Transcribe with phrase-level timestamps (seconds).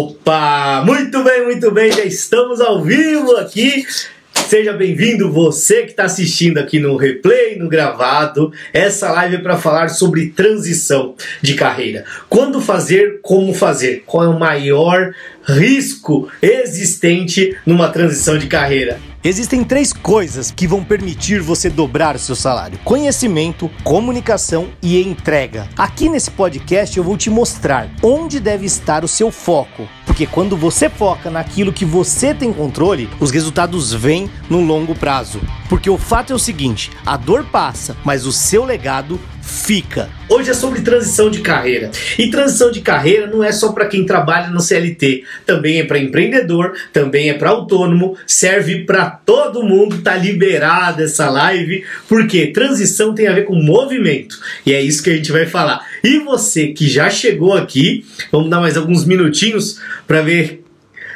[0.00, 0.82] Opa!
[0.82, 3.84] Muito bem, muito bem, já estamos ao vivo aqui.
[4.32, 8.50] Seja bem-vindo você que está assistindo aqui no replay, no gravado.
[8.72, 12.06] Essa live é para falar sobre transição de carreira.
[12.30, 14.02] Quando fazer, como fazer?
[14.06, 18.98] Qual é o maior risco existente numa transição de carreira?
[19.22, 25.68] Existem três coisas que vão permitir você dobrar o seu salário: conhecimento, comunicação e entrega.
[25.76, 29.86] Aqui nesse podcast eu vou te mostrar onde deve estar o seu foco.
[30.06, 35.38] Porque quando você foca naquilo que você tem controle, os resultados vêm no longo prazo.
[35.68, 40.08] Porque o fato é o seguinte: a dor passa, mas o seu legado fica.
[40.28, 41.90] Hoje é sobre transição de carreira.
[42.18, 45.98] E transição de carreira não é só para quem trabalha no CLT, também é para
[45.98, 50.02] empreendedor, também é para autônomo, serve para todo mundo.
[50.02, 54.38] Tá liberada essa live, porque transição tem a ver com movimento.
[54.64, 55.86] E é isso que a gente vai falar.
[56.02, 60.64] E você que já chegou aqui, vamos dar mais alguns minutinhos para ver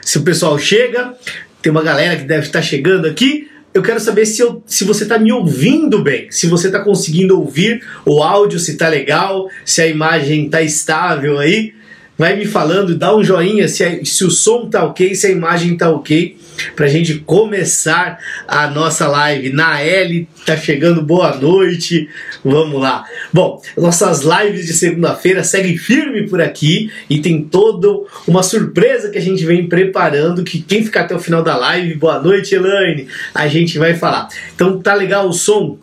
[0.02, 1.14] se o pessoal chega.
[1.62, 5.02] Tem uma galera que deve estar chegando aqui eu quero saber se, eu, se você
[5.02, 9.82] está me ouvindo bem, se você está conseguindo ouvir o áudio, se está legal, se
[9.82, 11.74] a imagem está estável aí.
[12.16, 15.76] Vai me falando, dá um joinha se, se o som tá ok, se a imagem
[15.76, 16.36] tá ok,
[16.74, 19.50] pra gente começar a nossa live.
[19.50, 22.08] Na L tá chegando, boa noite,
[22.44, 23.04] vamos lá.
[23.32, 27.88] Bom, nossas lives de segunda-feira seguem firme por aqui e tem toda
[28.26, 30.44] uma surpresa que a gente vem preparando.
[30.44, 34.28] Que quem ficar até o final da live, boa noite, Elaine, a gente vai falar.
[34.54, 35.78] Então tá legal o som?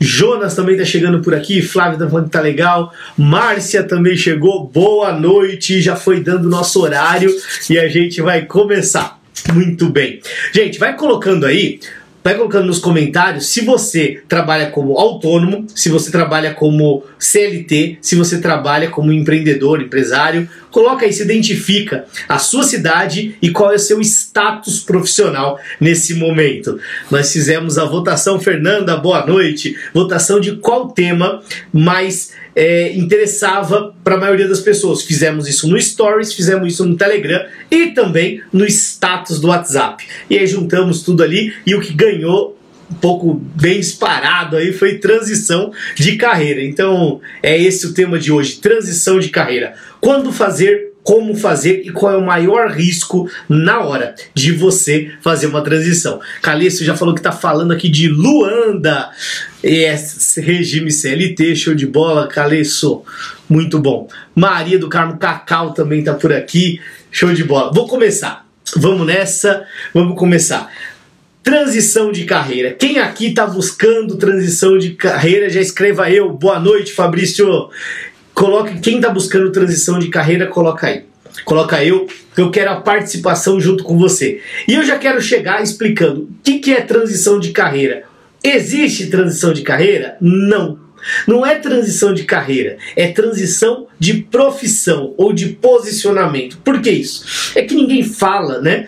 [0.00, 4.66] Jonas também tá chegando por aqui, Flávio tá falando que tá legal, Márcia também chegou,
[4.66, 7.34] boa noite, já foi dando nosso horário
[7.70, 9.23] e a gente vai começar.
[9.52, 10.20] Muito bem.
[10.52, 11.80] Gente, vai colocando aí
[12.24, 18.16] vai colocando nos comentários se você trabalha como autônomo, se você trabalha como CLT, se
[18.16, 20.48] você trabalha como empreendedor, empresário.
[20.70, 26.14] Coloca aí, se identifica a sua cidade e qual é o seu status profissional nesse
[26.14, 26.80] momento.
[27.10, 29.76] Nós fizemos a votação, Fernanda, boa noite.
[29.92, 35.02] Votação de qual tema mais é, interessava para a maioria das pessoas.
[35.02, 40.04] Fizemos isso no Stories, fizemos isso no Telegram e também no status do WhatsApp.
[40.28, 42.58] E aí juntamos tudo ali e o que ganhou
[42.90, 46.62] um pouco bem disparado aí foi transição de carreira.
[46.62, 49.74] Então é esse o tema de hoje, transição de carreira.
[50.00, 55.46] Quando fazer como fazer e qual é o maior risco na hora de você fazer
[55.46, 56.18] uma transição.
[56.40, 59.10] Calixto já falou que está falando aqui de Luanda,
[59.62, 63.04] esse regime CLT, show de bola, Calixto,
[63.48, 64.08] muito bom.
[64.34, 67.70] Maria do Carmo Cacau também está por aqui, show de bola.
[67.70, 70.72] Vou começar, vamos nessa, vamos começar.
[71.42, 72.72] Transição de carreira.
[72.72, 76.32] Quem aqui está buscando transição de carreira, já escreva eu.
[76.32, 77.68] Boa noite, Fabrício.
[78.34, 81.04] Coloque quem está buscando transição de carreira, coloca aí.
[81.44, 82.06] Coloca eu,
[82.36, 84.40] eu quero a participação junto com você.
[84.68, 88.04] E eu já quero chegar explicando o que, que é transição de carreira.
[88.42, 90.16] Existe transição de carreira?
[90.20, 90.83] Não.
[91.26, 96.58] Não é transição de carreira, é transição de profissão ou de posicionamento.
[96.58, 97.52] Por que isso?
[97.54, 98.86] É que ninguém fala, né?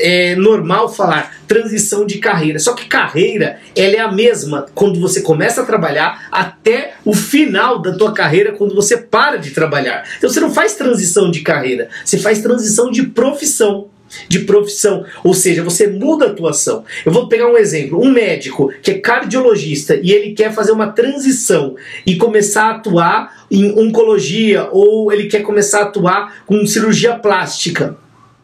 [0.00, 2.58] É normal falar transição de carreira.
[2.58, 7.80] Só que carreira, ela é a mesma quando você começa a trabalhar até o final
[7.80, 10.08] da tua carreira quando você para de trabalhar.
[10.16, 13.88] Então você não faz transição de carreira, você faz transição de profissão
[14.28, 16.84] de profissão, ou seja, você muda a atuação.
[17.04, 20.88] Eu vou pegar um exemplo: um médico que é cardiologista e ele quer fazer uma
[20.88, 27.14] transição e começar a atuar em oncologia ou ele quer começar a atuar com cirurgia
[27.14, 27.96] plástica.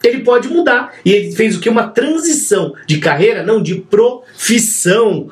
[0.03, 0.95] Ele pode mudar.
[1.05, 1.69] E ele fez o que?
[1.69, 5.29] Uma transição de carreira, não de profissão.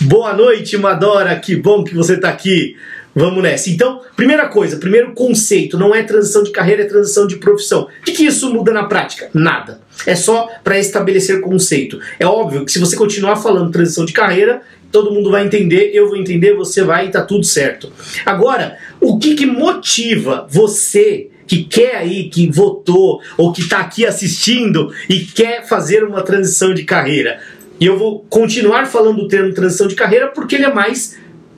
[0.00, 1.38] Boa noite, Madora.
[1.38, 2.76] Que bom que você está aqui.
[3.18, 3.70] Vamos nessa.
[3.70, 7.88] Então, primeira coisa, primeiro conceito, não é transição de carreira, é transição de profissão.
[8.02, 9.30] O que, isso muda na prática?
[9.32, 9.80] Nada.
[10.06, 11.98] É só para estabelecer conceito.
[12.20, 14.60] É óbvio que se você continuar falando transição de carreira,
[14.92, 17.90] todo mundo vai entender, eu vou entender, você vai e tá tudo certo.
[18.26, 24.04] Agora, o que, que motiva você que quer aí, que votou ou que está aqui
[24.04, 27.40] assistindo e quer fazer uma transição de carreira?
[27.80, 31.16] E eu vou continuar falando o termo transição de carreira porque ele é mais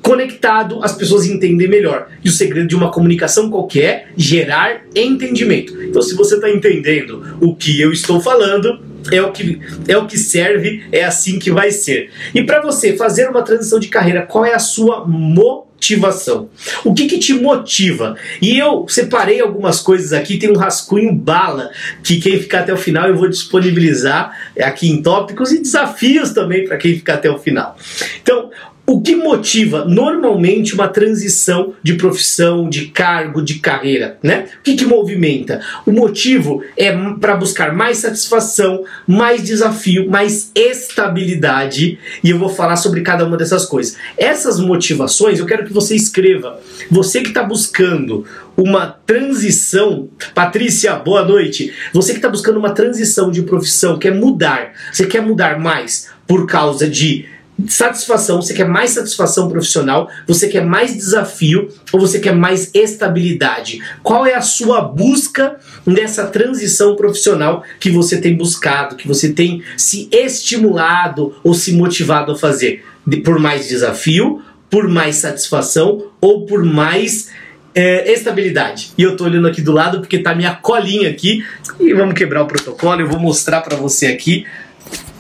[0.09, 2.09] conectado, as pessoas entendem melhor.
[2.25, 5.83] E o segredo de uma comunicação qualquer gerar entendimento.
[5.83, 8.81] Então, se você está entendendo o que eu estou falando,
[9.13, 12.11] é o que é o que serve, é assim que vai ser.
[12.35, 16.49] E para você fazer uma transição de carreira, qual é a sua motivação?
[16.85, 18.17] O que, que te motiva?
[18.41, 21.71] E eu separei algumas coisas aqui, tem um rascunho bala
[22.03, 26.65] que quem ficar até o final eu vou disponibilizar aqui em tópicos e desafios também
[26.65, 27.77] para quem ficar até o final.
[28.23, 28.48] Então,
[28.89, 34.47] o que motiva normalmente uma transição de profissão, de cargo, de carreira, né?
[34.61, 35.61] O que, que movimenta?
[35.85, 36.91] O motivo é
[37.21, 43.37] para buscar mais satisfação, mais desafio, mais estabilidade, e eu vou falar sobre cada uma
[43.37, 43.99] dessas coisas.
[44.17, 46.59] Essas motivações eu quero que você escreva.
[46.91, 48.25] Você que está buscando
[48.57, 51.75] uma transição, Patrícia, boa noite.
[51.93, 56.47] Você que está buscando uma transição de profissão, quer mudar, você quer mudar mais por
[56.47, 57.27] causa de
[57.67, 63.81] satisfação, você quer mais satisfação profissional, você quer mais desafio ou você quer mais estabilidade?
[64.03, 69.63] Qual é a sua busca nessa transição profissional que você tem buscado, que você tem
[69.77, 72.85] se estimulado ou se motivado a fazer?
[73.25, 77.31] Por mais desafio, por mais satisfação ou por mais
[77.75, 78.93] é, estabilidade.
[78.97, 81.45] E eu tô olhando aqui do lado porque tá minha colinha aqui
[81.81, 83.01] e vamos quebrar o protocolo.
[83.01, 84.47] Eu vou mostrar para você aqui.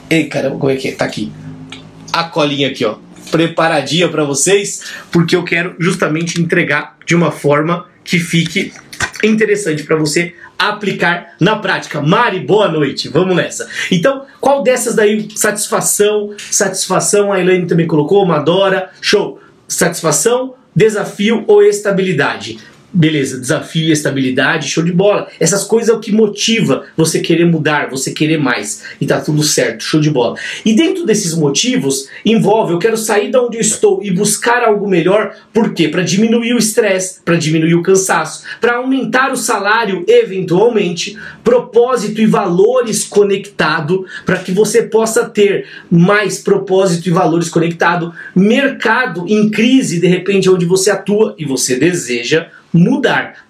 [0.08, 0.92] Ei, caramba, como é que é?
[0.92, 1.32] Tá aqui
[2.20, 2.96] a colinha aqui, ó,
[3.30, 4.82] preparadinha para vocês,
[5.12, 8.72] porque eu quero justamente entregar de uma forma que fique
[9.22, 12.00] interessante para você aplicar na prática.
[12.00, 13.08] Mari, boa noite.
[13.08, 13.68] Vamos nessa.
[13.90, 19.40] Então, qual dessas daí satisfação, satisfação, a Elaine também colocou, Madora, show.
[19.68, 22.58] Satisfação, desafio ou estabilidade?
[22.90, 25.28] Beleza, desafio estabilidade, show de bola.
[25.38, 28.82] Essas coisas é o que motiva você querer mudar, você querer mais.
[28.98, 30.38] E tá tudo certo, show de bola.
[30.64, 34.88] E dentro desses motivos, envolve eu quero sair da onde eu estou e buscar algo
[34.88, 35.36] melhor.
[35.52, 35.88] Por quê?
[35.88, 42.26] Para diminuir o estresse, para diminuir o cansaço, para aumentar o salário eventualmente, propósito e
[42.26, 50.00] valores conectado, para que você possa ter mais propósito e valores conectado, mercado em crise,
[50.00, 53.46] de repente, onde você atua e você deseja mudar,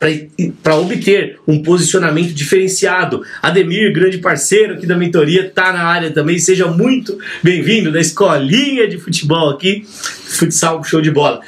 [0.62, 3.22] para obter um posicionamento diferenciado.
[3.42, 6.38] Ademir, grande parceiro aqui da mentoria, está na área também.
[6.38, 11.40] Seja muito bem-vindo da escolinha de futebol aqui, futsal show de bola.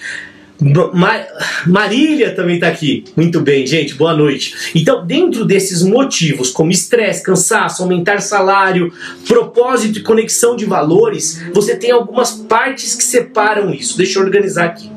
[1.66, 3.04] Marília também está aqui.
[3.16, 3.94] Muito bem, gente.
[3.94, 4.54] Boa noite.
[4.74, 8.92] Então, dentro desses motivos, como estresse, cansaço, aumentar salário,
[9.26, 13.96] propósito e conexão de valores, você tem algumas partes que separam isso.
[13.96, 14.90] Deixa eu organizar aqui.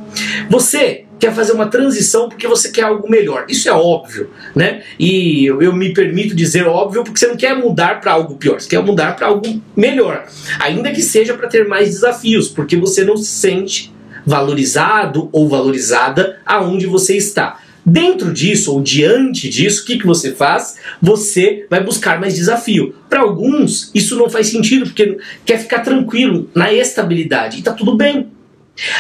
[0.50, 3.46] Você quer fazer uma transição porque você quer algo melhor.
[3.48, 4.84] Isso é óbvio, né?
[5.00, 8.60] E eu, eu me permito dizer óbvio porque você não quer mudar para algo pior,
[8.60, 10.28] você quer mudar para algo melhor.
[10.60, 13.94] Ainda que seja para ter mais desafios, porque você não se sente
[14.26, 17.58] valorizado ou valorizada aonde você está.
[17.86, 20.76] Dentro disso ou diante disso, o que, que você faz?
[21.02, 22.96] Você vai buscar mais desafio.
[23.10, 27.60] Para alguns, isso não faz sentido, porque quer ficar tranquilo na estabilidade.
[27.60, 28.30] E tá tudo bem.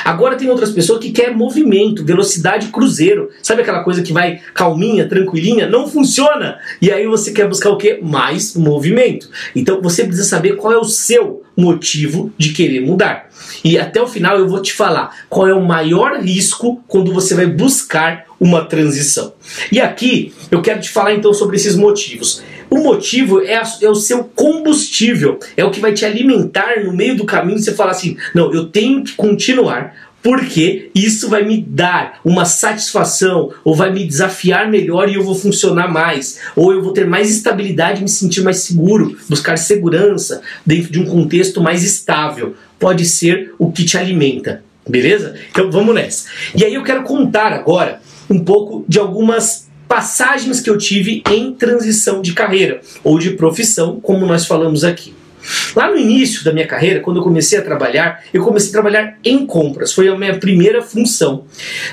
[0.05, 3.29] Agora tem outras pessoas que querem movimento, velocidade cruzeiro.
[3.41, 5.67] Sabe aquela coisa que vai calminha, tranquilinha?
[5.67, 6.59] Não funciona!
[6.81, 7.99] E aí você quer buscar o que?
[8.01, 9.29] Mais movimento.
[9.55, 13.29] Então você precisa saber qual é o seu motivo de querer mudar.
[13.63, 17.33] E até o final eu vou te falar qual é o maior risco quando você
[17.33, 19.33] vai buscar uma transição.
[19.71, 22.43] E aqui eu quero te falar então sobre esses motivos.
[22.73, 26.91] O motivo é, a, é, o seu combustível, é o que vai te alimentar no
[26.91, 27.59] meio do caminho.
[27.59, 29.93] Você fala assim: não, eu tenho que continuar
[30.23, 35.35] porque isso vai me dar uma satisfação, ou vai me desafiar melhor e eu vou
[35.35, 40.93] funcionar mais, ou eu vou ter mais estabilidade me sentir mais seguro, buscar segurança dentro
[40.93, 42.55] de um contexto mais estável.
[42.79, 45.35] Pode ser o que te alimenta, beleza?
[45.51, 46.29] Então vamos nessa.
[46.55, 49.62] E aí eu quero contar agora um pouco de algumas
[49.93, 55.13] passagens que eu tive em transição de carreira ou de profissão, como nós falamos aqui.
[55.75, 59.19] Lá no início da minha carreira, quando eu comecei a trabalhar, eu comecei a trabalhar
[59.23, 61.43] em compras, foi a minha primeira função.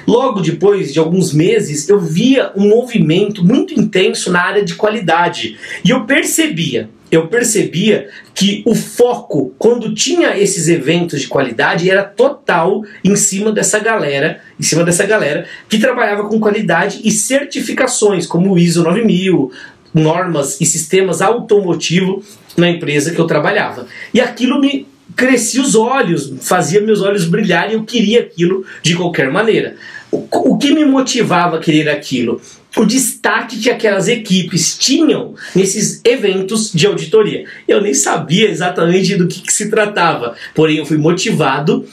[0.06, 5.58] Logo depois de alguns meses, eu via um movimento muito intenso na área de qualidade
[5.84, 12.04] e eu percebia eu percebia que o foco, quando tinha esses eventos de qualidade, era
[12.04, 18.26] total em cima dessa galera, em cima dessa galera que trabalhava com qualidade e certificações,
[18.26, 19.50] como o ISO 9000,
[19.92, 22.22] normas e sistemas automotivo
[22.56, 23.86] na empresa que eu trabalhava.
[24.14, 24.86] E aquilo me
[25.16, 29.74] crescia os olhos, fazia meus olhos brilharem, eu queria aquilo de qualquer maneira.
[30.10, 32.40] O, o que me motivava a querer aquilo?
[32.76, 37.44] O destaque que aquelas equipes tinham nesses eventos de auditoria.
[37.66, 41.84] Eu nem sabia exatamente do que, que se tratava, porém eu fui motivado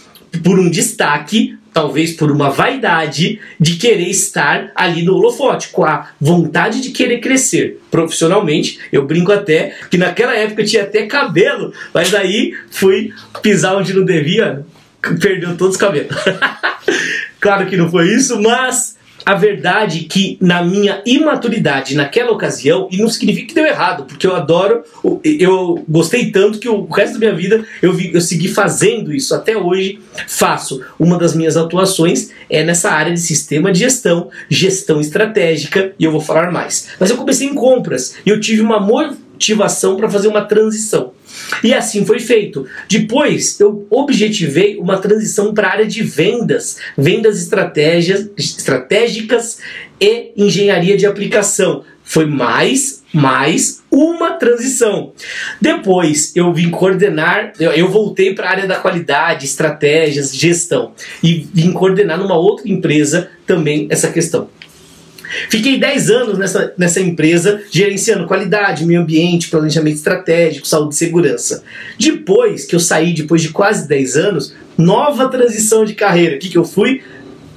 [0.43, 6.09] por um destaque talvez por uma vaidade de querer estar ali no holofote, com a
[6.19, 8.79] vontade de querer crescer profissionalmente.
[8.91, 14.03] Eu brinco até que naquela época tinha até cabelo, mas aí fui pisar onde não
[14.03, 14.65] devia,
[15.21, 16.15] perdeu todos os cabelos.
[17.39, 18.96] claro que não foi isso, mas
[19.27, 24.25] a verdade que na minha imaturidade naquela ocasião, e não significa que deu errado, porque
[24.25, 24.83] eu adoro,
[25.21, 29.35] eu gostei tanto que o resto da minha vida eu, vi, eu segui fazendo isso.
[29.35, 30.81] Até hoje faço.
[30.97, 36.11] Uma das minhas atuações é nessa área de sistema de gestão, gestão estratégica, e eu
[36.13, 36.87] vou falar mais.
[36.97, 38.79] Mas eu comecei em compras e eu tive uma
[39.37, 41.13] motivação para fazer uma transição.
[41.63, 42.65] E assim foi feito.
[42.89, 49.59] Depois eu objetivei uma transição para a área de vendas, vendas estratégias, estratégicas
[50.01, 51.83] e engenharia de aplicação.
[52.03, 55.11] Foi mais, mais uma transição.
[55.61, 61.45] Depois eu vim coordenar, eu, eu voltei para a área da qualidade, estratégias, gestão e
[61.53, 64.49] vim coordenar numa outra empresa também essa questão.
[65.49, 71.63] Fiquei 10 anos nessa, nessa empresa, gerenciando qualidade, meio ambiente, planejamento estratégico, saúde e segurança.
[71.99, 76.35] Depois que eu saí, depois de quase 10 anos, nova transição de carreira.
[76.35, 77.01] O que, que eu fui?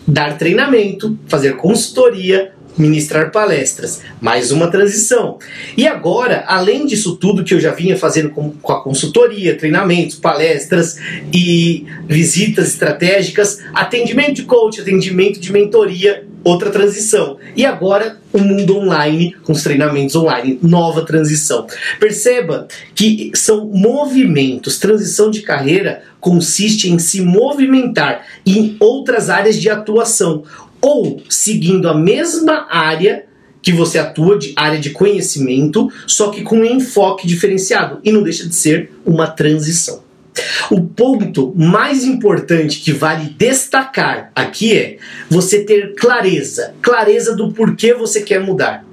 [0.07, 4.01] Dar treinamento, fazer consultoria, ministrar palestras.
[4.21, 5.39] Mais uma transição.
[5.77, 10.17] E agora, além disso tudo que eu já vinha fazendo com, com a consultoria, treinamentos,
[10.17, 10.99] palestras
[11.33, 17.39] e visitas estratégicas, atendimento de coach, atendimento de mentoria, outra transição.
[17.57, 21.67] E agora o mundo online, com os treinamentos online, nova transição.
[21.99, 24.79] Perceba que são movimentos.
[24.79, 30.45] Transição de carreira consiste em se movimentar em outras áreas de atuação
[30.81, 33.27] ou seguindo a mesma área
[33.63, 38.23] que você atua, de área de conhecimento, só que com um enfoque diferenciado e não
[38.23, 40.03] deixa de ser uma transição.
[40.71, 47.95] O ponto mais importante que vale destacar aqui é você ter clareza, clareza do porquê
[47.95, 48.85] você quer mudar.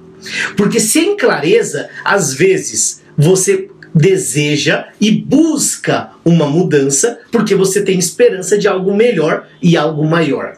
[0.55, 8.57] Porque sem clareza, às vezes você deseja e busca uma mudança porque você tem esperança
[8.57, 10.57] de algo melhor e algo maior.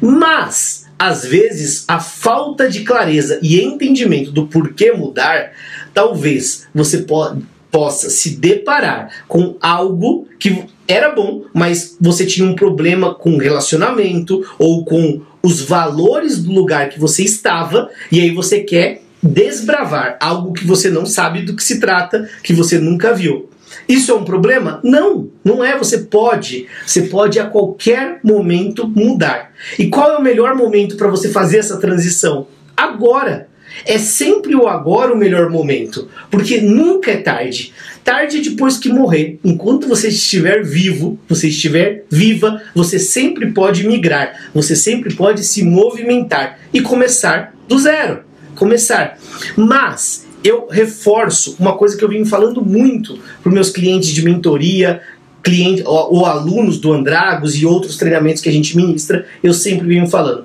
[0.00, 5.52] Mas, às vezes, a falta de clareza e entendimento do porquê mudar,
[5.92, 7.36] talvez você po
[7.70, 14.44] possa se deparar com algo que era bom, mas você tinha um problema com relacionamento
[14.58, 20.52] ou com os valores do lugar que você estava, e aí você quer desbravar algo
[20.52, 23.48] que você não sabe do que se trata, que você nunca viu.
[23.88, 24.80] Isso é um problema?
[24.82, 25.76] Não, não é.
[25.76, 26.66] Você pode.
[26.86, 29.52] Você pode a qualquer momento mudar.
[29.78, 32.46] E qual é o melhor momento para você fazer essa transição?
[32.76, 33.48] Agora.
[33.84, 37.72] É sempre o agora o melhor momento, porque nunca é tarde.
[38.04, 39.38] Tarde é depois que morrer.
[39.44, 45.62] Enquanto você estiver vivo, você estiver viva, você sempre pode migrar, você sempre pode se
[45.62, 48.20] movimentar e começar do zero.
[48.54, 49.18] Começar.
[49.56, 55.02] Mas eu reforço uma coisa que eu vim falando muito para meus clientes de mentoria,
[55.42, 59.86] cliente, ou, ou, alunos do Andragos e outros treinamentos que a gente ministra, eu sempre
[59.86, 60.44] venho falando.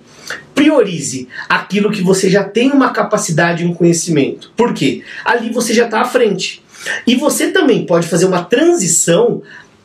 [0.53, 4.51] Priorize aquilo que você já tem uma capacidade e um conhecimento.
[4.55, 5.03] Por quê?
[5.25, 6.61] Ali você já está à frente.
[7.07, 9.41] E você também pode fazer uma transição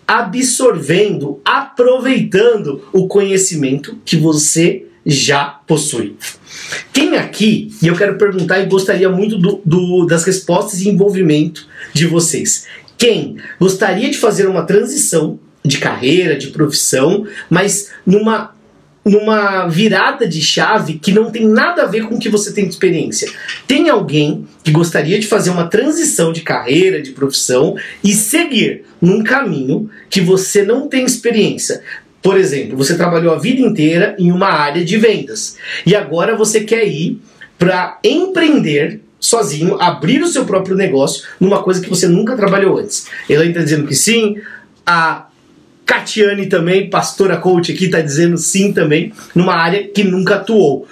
[0.06, 6.16] absorvendo, aproveitando o conhecimento que você já possui.
[6.92, 11.66] Quem aqui, e eu quero perguntar e gostaria muito do, do, das respostas e envolvimento
[11.92, 18.54] de vocês, quem gostaria de fazer uma transição de carreira, de profissão, mas numa
[19.08, 22.64] numa virada de chave que não tem nada a ver com o que você tem
[22.64, 23.30] de experiência.
[23.66, 29.22] Tem alguém que gostaria de fazer uma transição de carreira, de profissão e seguir num
[29.22, 31.82] caminho que você não tem experiência,
[32.22, 36.60] por exemplo, você trabalhou a vida inteira em uma área de vendas e agora você
[36.60, 37.20] quer ir
[37.58, 43.06] para empreender sozinho, abrir o seu próprio negócio numa coisa que você nunca trabalhou antes.
[43.28, 44.36] Elaine está dizendo que sim,
[44.86, 45.27] a
[45.88, 50.86] Catiane também, pastora coach aqui, está dizendo sim também, numa área que nunca atuou.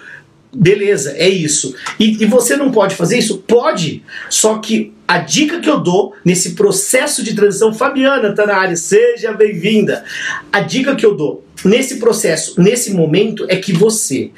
[0.50, 1.75] Beleza, é isso.
[2.00, 3.45] E, e, você não pode fazer isso?
[3.47, 4.03] Pode.
[4.31, 8.75] Só que a dica que eu dou nesse processo de transição, Fabiana tá na área,
[8.75, 10.03] seja bem-vinda.
[10.50, 14.31] A dica que eu dou nesse processo, nesse momento, é que você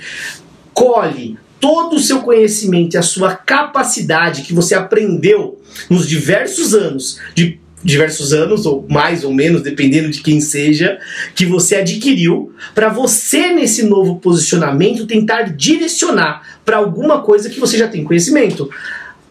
[0.74, 7.20] colhe todo o seu conhecimento e a sua capacidade que você aprendeu nos diversos anos
[7.32, 10.98] de diversos anos, ou mais ou menos, dependendo de quem seja,
[11.34, 17.78] que você adquiriu, para você, nesse novo posicionamento, tentar direcionar para alguma coisa que você
[17.78, 18.68] já tem conhecimento.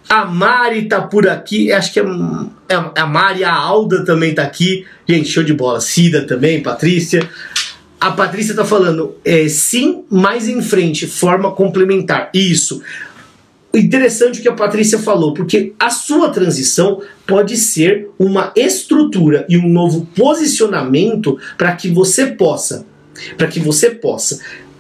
[0.10, 2.04] A Mari tá por aqui, acho que é,
[2.70, 4.86] é a Mari, a Alda também tá aqui.
[5.08, 5.82] Gente, show de bola.
[5.82, 7.30] Cida também, Patrícia.
[8.00, 12.30] A Patrícia tá falando, é, sim, mais em frente, forma complementar.
[12.34, 12.82] Isso
[13.80, 19.58] interessante o que a Patrícia falou, porque a sua transição pode ser uma estrutura e
[19.58, 22.86] um novo posicionamento para que você possa,
[23.38, 24.40] para que você possa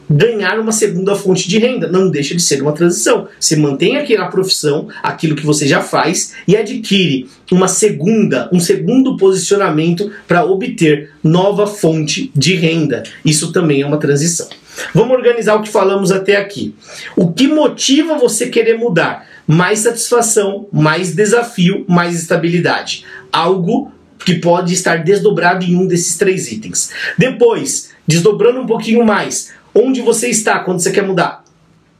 [0.09, 1.87] ganhar uma segunda fonte de renda.
[1.87, 3.27] Não deixa de ser uma transição.
[3.39, 9.17] Você mantém aquela profissão, aquilo que você já faz, e adquire uma segunda, um segundo
[9.17, 13.03] posicionamento para obter nova fonte de renda.
[13.25, 14.47] Isso também é uma transição.
[14.93, 16.75] Vamos organizar o que falamos até aqui.
[17.15, 19.27] O que motiva você querer mudar?
[19.45, 23.05] Mais satisfação, mais desafio, mais estabilidade.
[23.31, 23.91] Algo
[24.25, 26.91] que pode estar desdobrado em um desses três itens.
[27.17, 31.46] Depois, desdobrando um pouquinho mais, onde você está quando você quer mudar.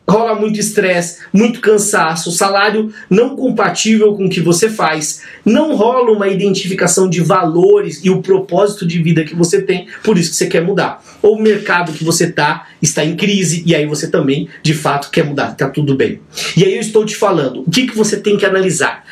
[0.10, 6.12] Rola muito estresse, muito cansaço, salário não compatível com o que você faz, não rola
[6.12, 10.38] uma identificação de valores e o propósito de vida que você tem, por isso que
[10.38, 11.04] você quer mudar.
[11.22, 15.12] Ou o mercado que você está está em crise e aí você também, de fato,
[15.12, 16.22] quer mudar, está tudo bem.
[16.56, 19.04] E aí eu estou te falando, o que, que você tem que analisar?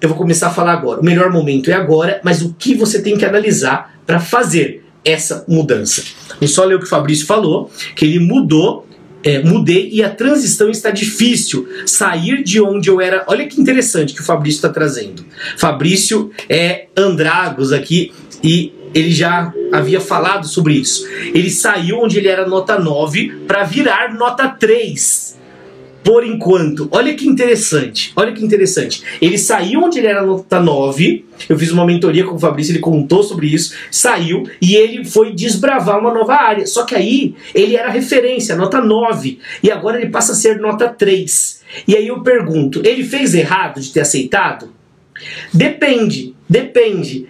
[0.00, 1.00] Eu vou começar a falar agora.
[1.00, 5.44] O melhor momento é agora, mas o que você tem que analisar para fazer essa
[5.46, 6.02] mudança?
[6.40, 8.87] E só ler o que o Fabrício falou, que ele mudou
[9.22, 11.68] é, mudei e a transição está difícil.
[11.86, 13.24] Sair de onde eu era.
[13.26, 15.24] Olha que interessante que o Fabrício está trazendo.
[15.56, 21.06] Fabrício é Andragos aqui e ele já havia falado sobre isso.
[21.34, 25.37] Ele saiu onde ele era nota 9 para virar nota 3
[26.08, 26.88] por enquanto.
[26.90, 28.14] Olha que interessante.
[28.16, 29.02] Olha que interessante.
[29.20, 31.26] Ele saiu onde ele era nota 9.
[31.46, 33.74] Eu fiz uma mentoria com o Fabrício, ele contou sobre isso.
[33.90, 36.66] Saiu e ele foi desbravar uma nova área.
[36.66, 39.38] Só que aí ele era referência, nota 9.
[39.62, 41.60] E agora ele passa a ser nota 3.
[41.86, 44.70] E aí eu pergunto: ele fez errado de ter aceitado?
[45.52, 47.26] Depende, depende.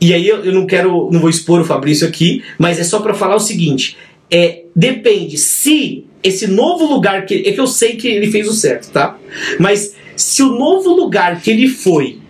[0.00, 3.00] E aí eu, eu não quero, não vou expor o Fabrício aqui, mas é só
[3.00, 3.98] para falar o seguinte:
[4.30, 7.42] é depende se esse novo lugar que.
[7.46, 9.18] É que eu sei que ele fez o certo, tá?
[9.58, 12.20] Mas se o novo lugar que ele foi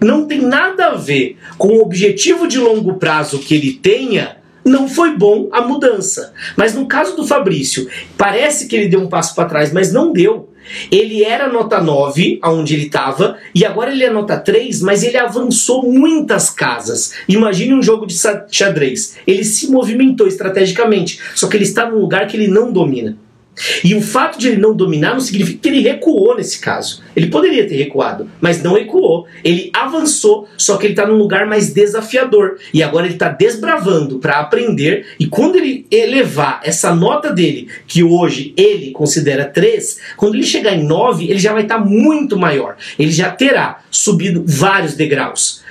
[0.00, 4.88] não tem nada a ver com o objetivo de longo prazo que ele tenha, não
[4.88, 6.34] foi bom a mudança.
[6.56, 10.12] Mas no caso do Fabrício, parece que ele deu um passo para trás, mas não
[10.12, 10.50] deu.
[10.90, 15.16] Ele era nota 9, aonde ele estava, e agora ele é nota 3, mas ele
[15.16, 17.12] avançou muitas casas.
[17.28, 18.16] Imagine um jogo de
[18.50, 19.16] xadrez.
[19.26, 23.16] Ele se movimentou estrategicamente, só que ele está num lugar que ele não domina.
[23.82, 27.02] E o fato de ele não dominar não significa que ele recuou nesse caso.
[27.14, 29.26] Ele poderia ter recuado, mas não recuou.
[29.42, 32.58] Ele avançou, só que ele está num lugar mais desafiador.
[32.72, 35.06] E agora ele está desbravando para aprender.
[35.18, 40.74] E quando ele elevar essa nota dele, que hoje ele considera 3, quando ele chegar
[40.74, 42.76] em 9, ele já vai estar tá muito maior.
[42.98, 45.64] Ele já terá subido vários degraus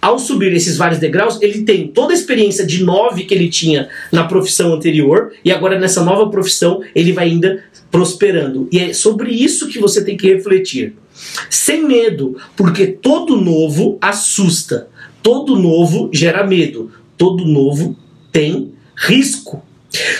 [0.00, 3.88] ao subir esses vários degraus, ele tem toda a experiência de nove que ele tinha
[4.10, 8.68] na profissão anterior, e agora nessa nova profissão ele vai ainda prosperando.
[8.72, 10.94] E é sobre isso que você tem que refletir.
[11.50, 14.88] Sem medo, porque todo novo assusta,
[15.22, 17.96] todo novo gera medo, todo novo
[18.32, 19.62] tem risco.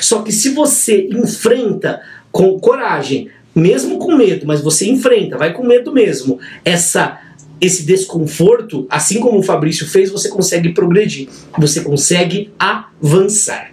[0.01, 5.67] Só que se você enfrenta com coragem, mesmo com medo, mas você enfrenta, vai com
[5.67, 7.19] medo mesmo, essa
[7.61, 13.73] esse desconforto, assim como o Fabrício fez, você consegue progredir, você consegue avançar.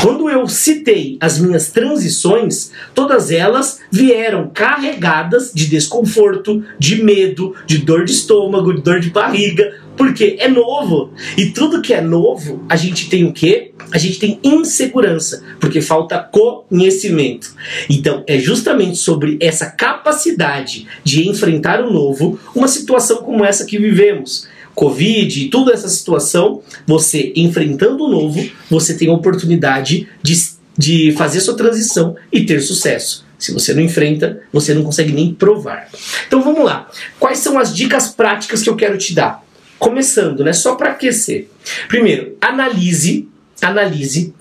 [0.00, 7.78] Quando eu citei as minhas transições, todas elas vieram carregadas de desconforto, de medo, de
[7.78, 11.12] dor de estômago, de dor de barriga, porque é novo.
[11.36, 13.72] E tudo que é novo, a gente tem o quê?
[13.90, 17.54] A gente tem insegurança, porque falta conhecimento.
[17.88, 23.78] Então, é justamente sobre essa capacidade de enfrentar o novo, uma situação como essa que
[23.78, 24.46] vivemos.
[24.74, 30.34] Covid e toda essa situação, você enfrentando o novo, você tem a oportunidade de,
[30.76, 33.24] de fazer sua transição e ter sucesso.
[33.38, 35.88] Se você não enfrenta, você não consegue nem provar.
[36.26, 36.90] Então vamos lá.
[37.20, 39.43] Quais são as dicas práticas que eu quero te dar?
[39.84, 40.54] Começando, né?
[40.54, 41.46] Só para aquecer.
[41.88, 43.28] Primeiro, analise,
[43.60, 44.32] analise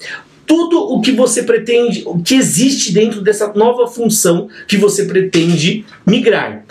[0.47, 5.85] tudo o que você pretende, o que existe dentro dessa nova função que você pretende
[6.07, 6.63] migrar.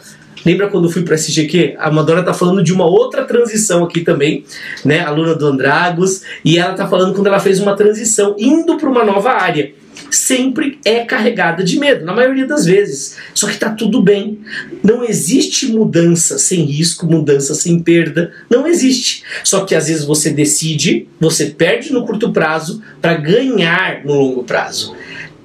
[0.45, 1.77] Lembra quando eu fui para a SGQ?
[1.79, 4.43] A Madonna está falando de uma outra transição aqui também,
[4.83, 5.01] né?
[5.01, 9.05] Aluna do Andragos, e ela está falando quando ela fez uma transição indo para uma
[9.05, 9.71] nova área
[10.17, 13.17] sempre é carregada de medo, na maioria das vezes.
[13.35, 14.41] Só que está tudo bem.
[14.83, 18.33] Não existe mudança sem risco, mudança sem perda.
[18.51, 19.23] Não existe.
[19.43, 24.45] Só que às vezes você decide, você perde no curto prazo para ganhar no longo
[24.45, 24.95] prazo.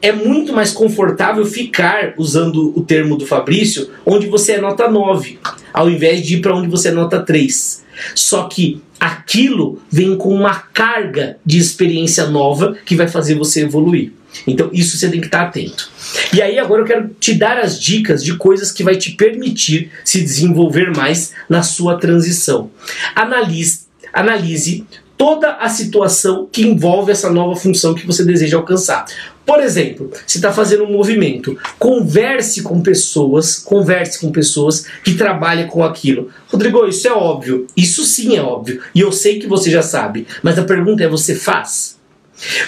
[0.02, 5.40] É muito mais confortável ficar usando o termo do Fabrício, onde você é nota 9,
[5.74, 7.84] ao invés de ir para onde você é nota 3.
[8.14, 14.12] Só que aquilo vem com uma carga de experiência nova que vai fazer você evoluir.
[14.46, 15.90] Então isso você tem que estar atento.
[16.34, 19.92] E aí agora eu quero te dar as dicas de coisas que vai te permitir
[20.04, 22.70] se desenvolver mais na sua transição.
[23.16, 23.82] Analise,
[24.14, 24.86] analise
[25.18, 29.06] toda a situação que envolve essa nova função que você deseja alcançar.
[29.46, 35.68] Por exemplo, se está fazendo um movimento, converse com pessoas, converse com pessoas que trabalham
[35.68, 36.30] com aquilo.
[36.48, 37.66] Rodrigo, isso é óbvio.
[37.76, 38.82] Isso sim é óbvio.
[38.94, 40.28] E eu sei que você já sabe.
[40.44, 41.97] Mas a pergunta é: você faz?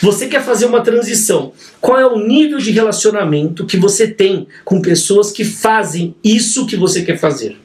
[0.02, 1.54] Você quer fazer uma transição.
[1.80, 6.76] Qual é o nível de relacionamento que você tem com pessoas que fazem isso que
[6.76, 7.58] você quer fazer?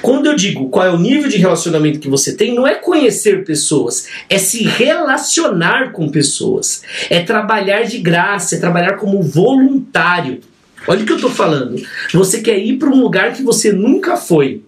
[0.00, 3.44] Quando eu digo qual é o nível de relacionamento que você tem, não é conhecer
[3.44, 10.40] pessoas, é se relacionar com pessoas, é trabalhar de graça, é trabalhar como voluntário.
[10.88, 11.80] Olha o que eu estou falando.
[12.12, 14.62] Você quer ir para um lugar que você nunca foi.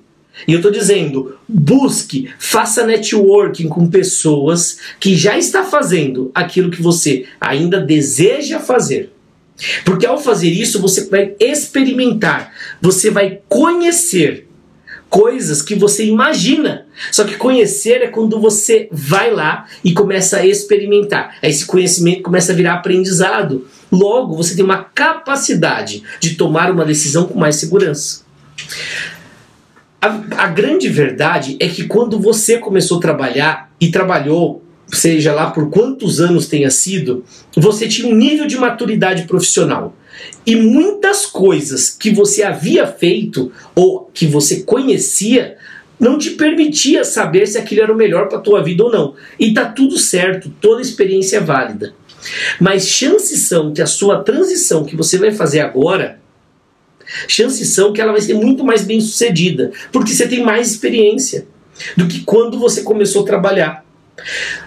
[0.46, 6.82] E eu estou dizendo, busque, faça networking com pessoas que já está fazendo aquilo que
[6.82, 9.12] você ainda deseja fazer.
[9.84, 14.48] Porque ao fazer isso, você vai experimentar, você vai conhecer
[15.08, 16.86] coisas que você imagina.
[17.12, 21.36] Só que conhecer é quando você vai lá e começa a experimentar.
[21.40, 23.68] Esse conhecimento começa a virar aprendizado.
[23.92, 28.24] Logo, você tem uma capacidade de tomar uma decisão com mais segurança.
[30.04, 35.50] A, a grande verdade é que quando você começou a trabalhar e trabalhou seja lá
[35.50, 37.24] por quantos anos tenha sido,
[37.56, 39.96] você tinha um nível de maturidade profissional.
[40.44, 45.56] E muitas coisas que você havia feito ou que você conhecia
[45.98, 49.14] não te permitia saber se aquilo era o melhor para a tua vida ou não.
[49.40, 51.94] E tá tudo certo, toda experiência é válida.
[52.60, 56.20] Mas chances são que a sua transição que você vai fazer agora,
[57.28, 61.46] chances são que ela vai ser muito mais bem sucedida, porque você tem mais experiência
[61.96, 63.84] do que quando você começou a trabalhar.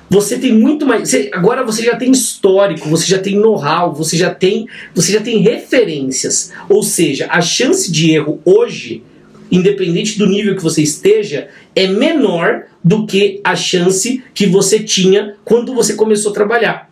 [0.09, 1.09] Você tem muito mais.
[1.09, 5.21] Você, agora você já tem histórico, você já tem know-how, você já tem, você já
[5.21, 6.51] tem referências.
[6.69, 9.03] Ou seja, a chance de erro hoje,
[9.51, 15.35] independente do nível que você esteja, é menor do que a chance que você tinha
[15.43, 16.89] quando você começou a trabalhar.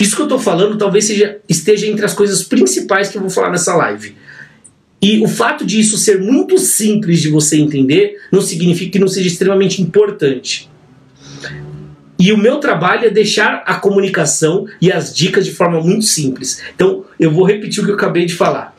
[0.00, 3.30] Isso que eu estou falando talvez seja, esteja entre as coisas principais que eu vou
[3.30, 4.16] falar nessa live.
[5.02, 9.08] E o fato de isso ser muito simples de você entender não significa que não
[9.08, 10.70] seja extremamente importante.
[12.16, 16.62] E o meu trabalho é deixar a comunicação e as dicas de forma muito simples.
[16.72, 18.76] Então, eu vou repetir o que eu acabei de falar.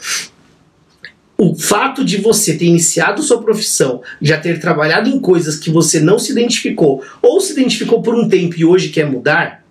[1.38, 6.00] O fato de você ter iniciado sua profissão, já ter trabalhado em coisas que você
[6.00, 9.66] não se identificou, ou se identificou por um tempo e hoje quer mudar,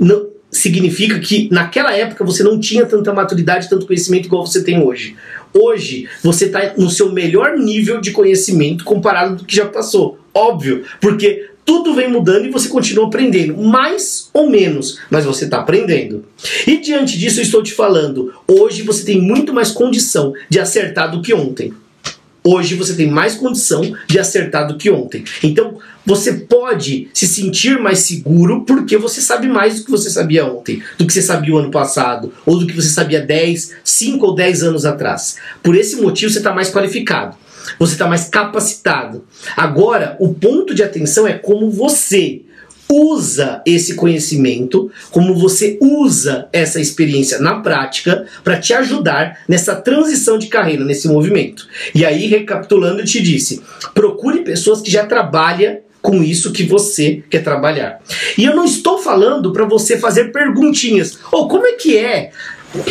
[0.00, 4.82] não, significa que naquela época você não tinha tanta maturidade, tanto conhecimento igual você tem
[4.82, 5.16] hoje.
[5.54, 10.18] Hoje você está no seu melhor nível de conhecimento comparado do que já passou.
[10.34, 15.58] Óbvio, porque tudo vem mudando e você continua aprendendo, mais ou menos, mas você está
[15.58, 16.24] aprendendo.
[16.66, 21.10] E diante disso, eu estou te falando, hoje você tem muito mais condição de acertar
[21.10, 21.72] do que ontem.
[22.44, 25.24] Hoje você tem mais condição de acertar do que ontem.
[25.42, 30.44] Então, você pode se sentir mais seguro porque você sabe mais do que você sabia
[30.44, 34.26] ontem, do que você sabia o ano passado, ou do que você sabia 10, 5
[34.26, 35.36] ou 10 anos atrás.
[35.62, 37.36] Por esse motivo, você está mais qualificado
[37.78, 39.24] você está mais capacitado.
[39.56, 42.42] Agora, o ponto de atenção é como você
[42.92, 50.38] usa esse conhecimento, como você usa essa experiência na prática para te ajudar nessa transição
[50.38, 51.66] de carreira, nesse movimento.
[51.94, 53.62] E aí, recapitulando, eu te disse:
[53.94, 58.00] procure pessoas que já trabalham com isso que você quer trabalhar.
[58.36, 61.18] E eu não estou falando para você fazer perguntinhas.
[61.30, 62.32] Ou oh, como é que é?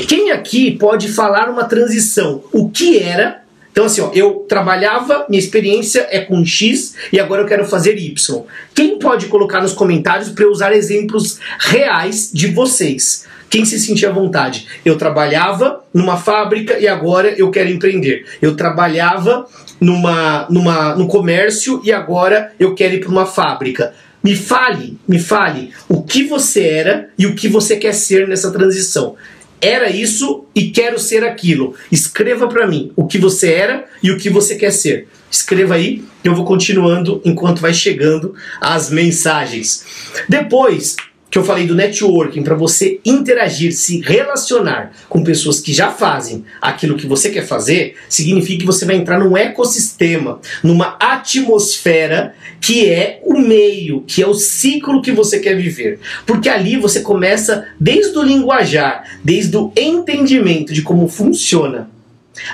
[0.07, 2.43] Quem aqui pode falar uma transição?
[2.51, 3.40] O que era
[3.71, 7.97] então, assim, ó, eu trabalhava, minha experiência é com X e agora eu quero fazer
[7.97, 8.43] Y.
[8.75, 13.25] Quem pode colocar nos comentários para eu usar exemplos reais de vocês?
[13.49, 14.67] Quem se sentir à vontade?
[14.84, 18.25] Eu trabalhava numa fábrica e agora eu quero empreender.
[18.41, 19.45] Eu trabalhava
[19.79, 23.93] numa, numa, no comércio e agora eu quero ir para uma fábrica.
[24.23, 28.51] Me fale, me fale o que você era e o que você quer ser nessa
[28.51, 29.15] transição
[29.62, 31.76] era isso e quero ser aquilo.
[31.91, 35.08] Escreva para mim o que você era e o que você quer ser.
[35.30, 39.86] Escreva aí, eu vou continuando enquanto vai chegando as mensagens.
[40.28, 40.97] Depois,
[41.32, 46.44] que eu falei do networking, para você interagir, se relacionar com pessoas que já fazem
[46.62, 52.89] aquilo que você quer fazer, significa que você vai entrar num ecossistema, numa atmosfera que
[52.89, 56.00] é o meio, que é o ciclo que você quer viver.
[56.26, 61.89] Porque ali você começa desde o linguajar, desde o entendimento de como funciona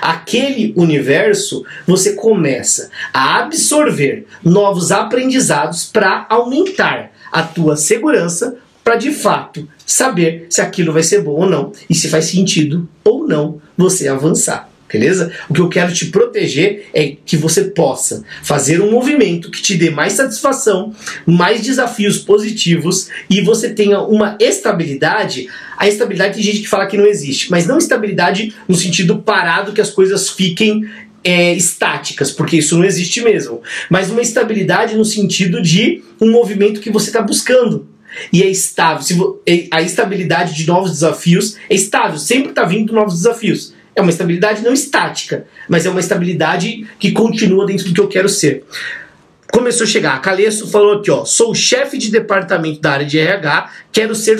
[0.00, 8.56] aquele universo, você começa a absorver novos aprendizados para aumentar a tua segurança,
[8.88, 12.88] para de fato saber se aquilo vai ser bom ou não e se faz sentido
[13.04, 14.70] ou não você avançar.
[14.90, 15.30] Beleza?
[15.46, 19.76] O que eu quero te proteger é que você possa fazer um movimento que te
[19.76, 20.94] dê mais satisfação,
[21.26, 25.48] mais desafios positivos e você tenha uma estabilidade.
[25.76, 29.74] A estabilidade tem gente que fala que não existe, mas não estabilidade no sentido parado
[29.74, 30.88] que as coisas fiquem
[31.22, 36.80] é, estáticas, porque isso não existe mesmo, mas uma estabilidade no sentido de um movimento
[36.80, 37.97] que você está buscando.
[38.32, 39.02] E é estável.
[39.02, 39.16] Se,
[39.70, 43.74] a estabilidade de novos desafios é estável, sempre está vindo novos desafios.
[43.94, 48.06] É uma estabilidade não estática, mas é uma estabilidade que continua dentro do que eu
[48.06, 48.64] quero ser.
[49.52, 50.14] Começou a chegar.
[50.14, 51.24] A Caleço falou aqui, ó.
[51.24, 54.38] Sou chefe de departamento da área de RH, quero ser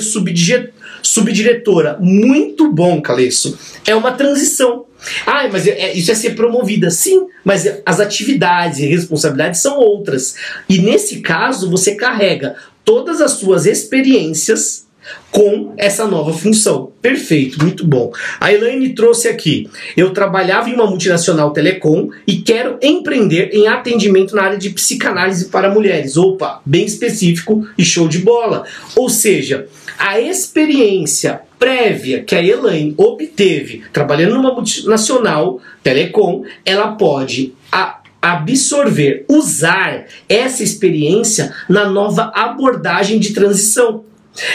[1.03, 1.99] subdiretora.
[1.99, 3.59] Muito bom, Caleço.
[3.87, 4.85] É uma transição.
[5.27, 6.91] Ah, mas é, é, isso é ser promovida.
[6.91, 10.35] Sim, mas as atividades e responsabilidades são outras.
[10.69, 12.57] E nesse caso, você carrega
[12.89, 14.89] todas as suas experiências
[15.31, 16.91] com essa nova função.
[17.03, 18.11] Perfeito, muito bom.
[18.41, 19.69] A Elaine trouxe aqui.
[19.95, 25.51] Eu trabalhava em uma multinacional telecom e quero empreender em atendimento na área de psicanálise
[25.51, 26.17] para mulheres.
[26.17, 28.65] Opa, bem específico e show de bola.
[28.97, 29.67] Ou seja,
[29.99, 39.25] a experiência prévia que a Elaine obteve trabalhando numa multinacional telecom, ela pode a absorver,
[39.29, 44.05] usar essa experiência na nova abordagem de transição.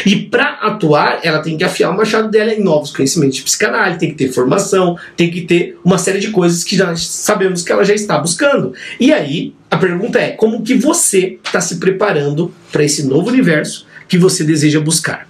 [0.05, 3.99] E para atuar, ela tem que afiar o machado dela em novos conhecimentos de psicanálise,
[3.99, 7.71] tem que ter formação, tem que ter uma série de coisas que já sabemos que
[7.71, 8.73] ela já está buscando.
[8.99, 13.85] E aí, a pergunta é: como que você está se preparando para esse novo universo
[14.13, 15.27] que você deseja buscar?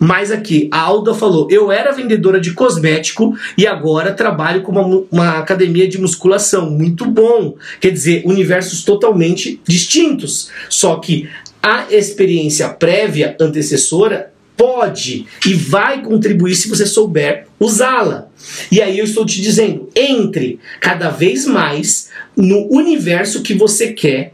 [0.00, 5.04] Mas aqui, a Alda falou: eu era vendedora de cosmético e agora trabalho com uma,
[5.12, 6.68] uma academia de musculação.
[6.68, 7.54] Muito bom.
[7.80, 10.50] Quer dizer, universos totalmente distintos.
[10.68, 11.28] Só que
[11.62, 18.28] a experiência prévia antecessora pode e vai contribuir se você souber usá-la.
[18.72, 24.32] E aí eu estou te dizendo, entre cada vez mais no universo que você quer.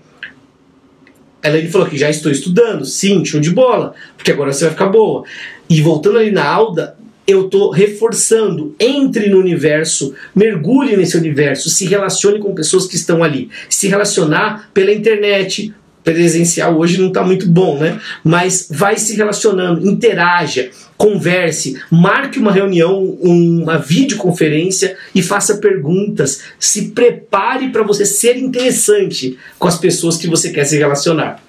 [1.42, 4.72] Ela ele falou que já estou estudando, sim, show de bola, porque agora você vai
[4.72, 5.24] ficar boa.
[5.68, 11.87] E voltando ali na Alda, eu estou reforçando, entre no universo, mergulhe nesse universo, se
[11.87, 13.48] relacione com pessoas que estão ali.
[13.68, 18.00] Se relacionar pela internet, presencial hoje não está muito bom, né?
[18.24, 26.42] Mas vai se relacionando, interaja, converse, marque uma reunião, uma videoconferência e faça perguntas.
[26.58, 31.42] Se prepare para você ser interessante com as pessoas que você quer se relacionar.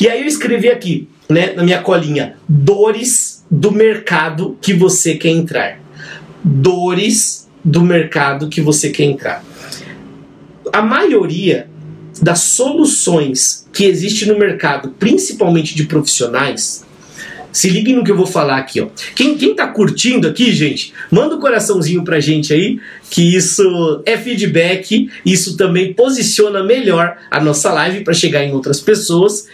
[0.00, 5.30] E aí eu escrevi aqui, né, na minha colinha, dores do mercado que você quer
[5.30, 5.80] entrar.
[6.42, 9.44] Dores do mercado que você quer entrar.
[10.72, 11.68] A maioria
[12.20, 16.84] das soluções que existe no mercado, principalmente de profissionais,
[17.52, 18.88] se liguem no que eu vou falar aqui, ó.
[19.14, 22.78] Quem, quem tá curtindo aqui, gente, manda um coraçãozinho pra gente aí,
[23.10, 28.80] que isso é feedback, isso também posiciona melhor a nossa live para chegar em outras
[28.80, 29.48] pessoas.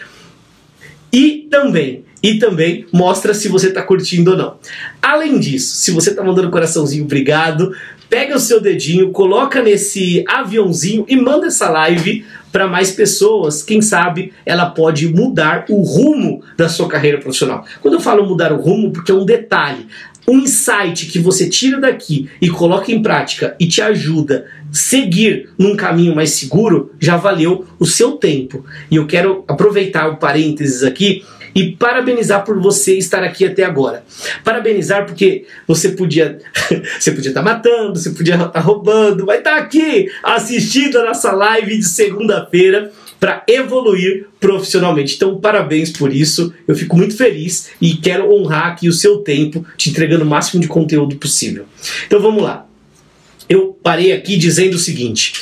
[1.11, 4.57] E também, e também mostra se você está curtindo ou não.
[5.01, 7.73] Além disso, se você está mandando coraçãozinho, obrigado.
[8.09, 13.81] Pega o seu dedinho, coloca nesse aviãozinho e manda essa live para mais pessoas, quem
[13.81, 17.65] sabe ela pode mudar o rumo da sua carreira profissional.
[17.81, 19.87] Quando eu falo mudar o rumo, porque é um detalhe,
[20.27, 25.75] um insight que você tira daqui e coloca em prática e te ajuda seguir num
[25.75, 28.65] caminho mais seguro, já valeu o seu tempo.
[28.89, 31.23] E eu quero aproveitar o parênteses aqui
[31.55, 34.03] e parabenizar por você estar aqui até agora.
[34.43, 36.37] Parabenizar porque você podia
[36.99, 40.99] você podia estar tá matando, você podia estar tá roubando, vai estar tá aqui assistindo
[40.99, 45.15] a nossa live de segunda-feira para evoluir profissionalmente.
[45.15, 46.53] Então, parabéns por isso.
[46.67, 50.61] Eu fico muito feliz e quero honrar aqui o seu tempo, te entregando o máximo
[50.61, 51.65] de conteúdo possível.
[52.05, 52.67] Então, vamos lá.
[53.47, 55.33] Eu parei aqui dizendo o seguinte: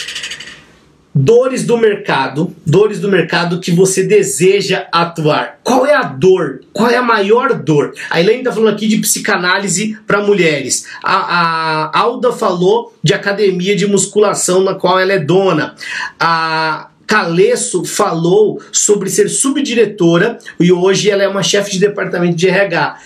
[1.16, 5.60] Dores do mercado, dores do mercado que você deseja atuar.
[5.64, 6.62] Qual é a dor?
[6.74, 7.94] Qual é a maior dor?
[8.10, 10.88] A Elaine está falando aqui de psicanálise para mulheres.
[11.04, 15.76] A, a Alda falou de academia de musculação na qual ela é dona.
[16.20, 22.48] A Calesso falou sobre ser subdiretora e hoje ela é uma chefe de departamento de
[22.48, 22.98] RH.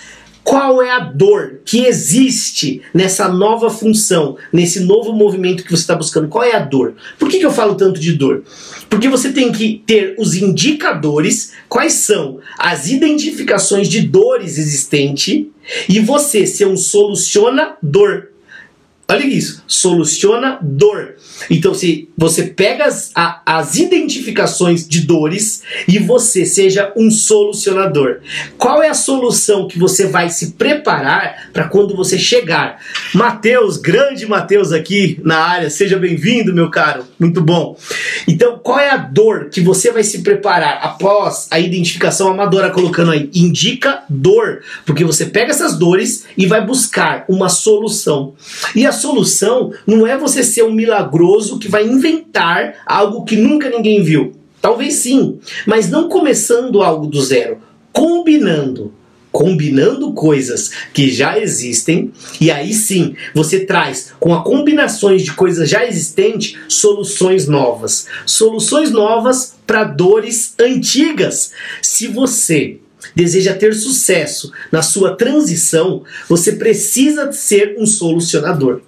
[0.47, 5.93] Qual é a dor que existe nessa nova função, nesse novo movimento que você está
[5.93, 6.29] buscando?
[6.29, 6.95] Qual é a dor?
[7.19, 8.45] Por que, que eu falo tanto de dor?
[8.89, 15.47] Porque você tem que ter os indicadores, quais são as identificações de dores existentes,
[15.89, 18.27] e você ser um solucionador
[19.09, 21.15] Olha isso, soluciona dor.
[21.49, 28.17] Então, se você pega as, a, as identificações de dores e você seja um solucionador.
[28.57, 32.81] Qual é a solução que você vai se preparar para quando você chegar?
[33.13, 37.05] Mateus, grande Mateus aqui na área, seja bem-vindo, meu caro.
[37.17, 37.77] Muito bom.
[38.27, 43.11] Então, qual é a dor que você vai se preparar após a identificação amadora colocando
[43.11, 43.29] aí?
[43.33, 48.33] Indica dor, porque você pega essas dores e vai buscar uma solução.
[48.75, 53.69] E a solução não é você ser um milagroso que vai inventar algo que nunca
[53.69, 54.33] ninguém viu.
[54.61, 57.59] Talvez sim, mas não começando algo do zero,
[57.93, 58.91] combinando
[59.37, 65.69] combinando coisas que já existem, e aí sim você traz com a combinações de coisas
[65.69, 68.07] já existentes soluções novas.
[68.25, 71.51] Soluções novas para dores antigas.
[71.83, 72.79] Se você
[73.17, 78.81] deseja ter sucesso na sua transição, você precisa ser um solucionador.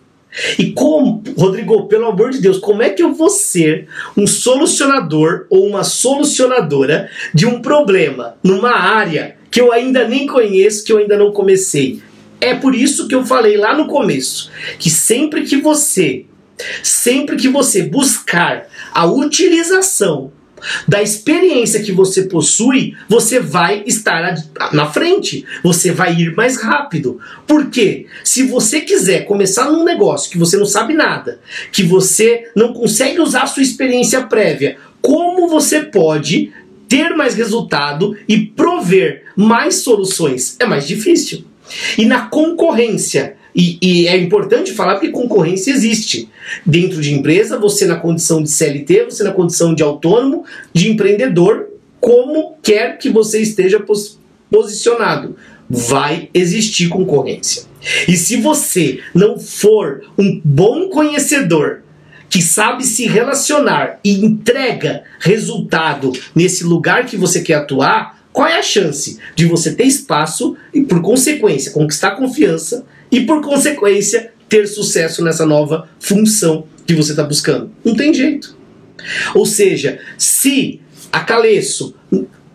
[0.59, 5.47] E como, Rodrigo, pelo amor de Deus, como é que eu vou ser um solucionador
[5.49, 10.99] ou uma solucionadora de um problema numa área que eu ainda nem conheço, que eu
[10.99, 11.99] ainda não comecei?
[12.39, 16.25] É por isso que eu falei lá no começo que sempre que você,
[16.83, 20.31] sempre que você buscar a utilização
[20.87, 24.35] da experiência que você possui, você vai estar
[24.71, 27.19] na frente, você vai ir mais rápido.
[27.47, 31.39] Porque se você quiser começar num negócio que você não sabe nada,
[31.71, 36.51] que você não consegue usar a sua experiência prévia, como você pode
[36.87, 40.55] ter mais resultado e prover mais soluções?
[40.59, 41.45] É mais difícil.
[41.97, 46.29] E na concorrência, e, e, é importante falar porque concorrência existe.
[46.65, 51.67] Dentro de empresa, você na condição de CLT, você na condição de autônomo, de empreendedor,
[51.99, 54.19] como quer que você esteja pos
[54.51, 55.35] posicionado.
[55.69, 57.63] Vai existir concorrência.
[58.07, 61.81] E se você não for um bom conhecedor,
[62.29, 68.59] que sabe se relacionar e entrega resultado nesse lugar que você quer atuar, qual é
[68.59, 74.67] a chance de você ter espaço e, por consequência, conquistar confiança e, por consequência, ter
[74.67, 77.71] sucesso nessa nova função que você está buscando.
[77.83, 78.57] Não tem jeito.
[79.33, 81.95] Ou seja, se a Caleço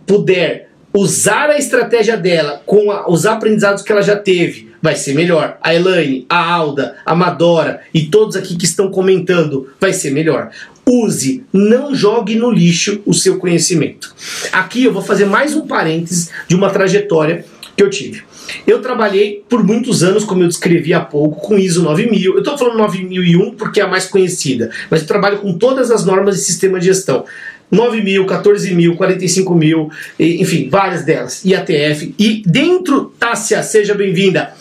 [0.06, 5.14] puder usar a estratégia dela com a, os aprendizados que ela já teve, vai ser
[5.14, 5.58] melhor.
[5.60, 10.50] A Elaine, a Alda, a Madora e todos aqui que estão comentando, vai ser melhor.
[10.86, 14.14] Use, não jogue no lixo o seu conhecimento.
[14.52, 17.44] Aqui eu vou fazer mais um parênteses de uma trajetória
[17.76, 18.22] que eu tive.
[18.66, 22.32] Eu trabalhei por muitos anos, como eu descrevi há pouco, com ISO 9000.
[22.34, 26.04] Eu estou falando 9001 porque é a mais conhecida, mas eu trabalho com todas as
[26.04, 27.24] normas de sistema de gestão.
[27.70, 32.14] 9 mil, 14 mil, 45 mil, enfim, várias delas, IATF.
[32.18, 34.52] E dentro, Tássia, seja bem-vinda.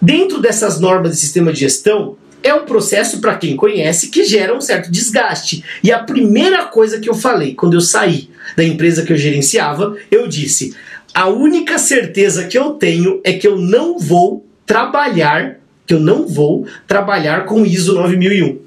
[0.00, 4.54] Dentro dessas normas de sistema de gestão, é um processo, para quem conhece, que gera
[4.54, 5.64] um certo desgaste.
[5.82, 9.96] E a primeira coisa que eu falei quando eu saí da empresa que eu gerenciava,
[10.10, 10.74] eu disse:
[11.14, 16.26] a única certeza que eu tenho é que eu não vou trabalhar, que eu não
[16.26, 18.58] vou trabalhar com ISO 9001.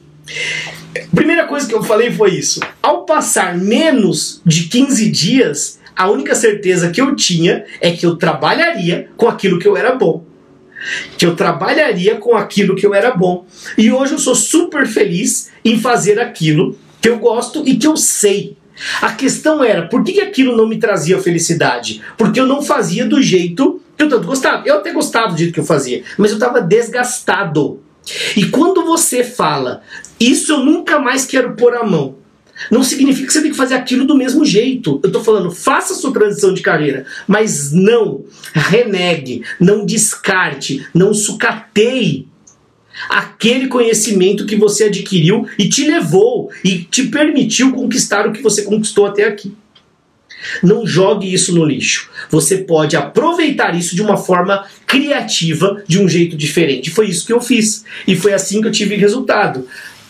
[1.14, 2.62] Primeira coisa que eu falei foi isso.
[2.82, 8.16] Ao passar menos de 15 dias, a única certeza que eu tinha é que eu
[8.16, 10.24] trabalharia com aquilo que eu era bom.
[11.18, 13.46] Que eu trabalharia com aquilo que eu era bom.
[13.78, 17.98] E hoje eu sou super feliz em fazer aquilo que eu gosto e que eu
[17.98, 18.56] sei
[19.02, 22.02] a questão era, por que aquilo não me trazia felicidade?
[22.18, 24.64] Porque eu não fazia do jeito que eu tanto gostava.
[24.66, 27.82] Eu até gostava do jeito que eu fazia, mas eu estava desgastado.
[28.36, 29.82] E quando você fala,
[30.20, 32.16] isso eu nunca mais quero pôr a mão,
[32.72, 35.00] não significa que você tem que fazer aquilo do mesmo jeito.
[35.04, 42.28] Eu estou falando, faça sua transição de carreira, mas não renegue, não descarte, não sucateie
[43.10, 48.64] aquele conhecimento que você adquiriu e te levou e te permitiu conquistar o que você
[48.64, 49.54] conquistou até aqui.
[50.64, 52.10] Não jogue isso no lixo.
[52.30, 56.92] Você pode aproveitar isso de uma forma criativa, de um jeito diferente.
[56.92, 57.84] Foi isso que eu fiz.
[58.08, 59.68] E foi assim que eu tive resultado.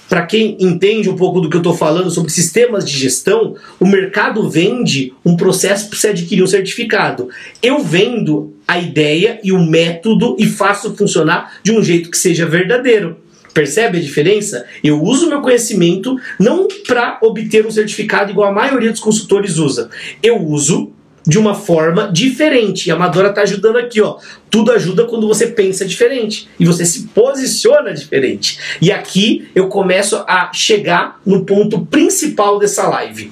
[0.09, 3.85] Para quem entende um pouco do que eu estou falando sobre sistemas de gestão, o
[3.85, 7.29] mercado vende um processo para você adquirir um certificado.
[7.61, 12.45] Eu vendo a ideia e o método e faço funcionar de um jeito que seja
[12.45, 13.17] verdadeiro.
[13.53, 14.65] Percebe a diferença?
[14.83, 19.89] Eu uso meu conhecimento não para obter um certificado igual a maioria dos consultores usa.
[20.21, 20.91] Eu uso
[21.25, 22.87] de uma forma diferente.
[22.87, 24.17] E a Amadora está ajudando aqui, ó.
[24.49, 28.59] Tudo ajuda quando você pensa diferente e você se posiciona diferente.
[28.81, 33.29] E aqui eu começo a chegar no ponto principal dessa live.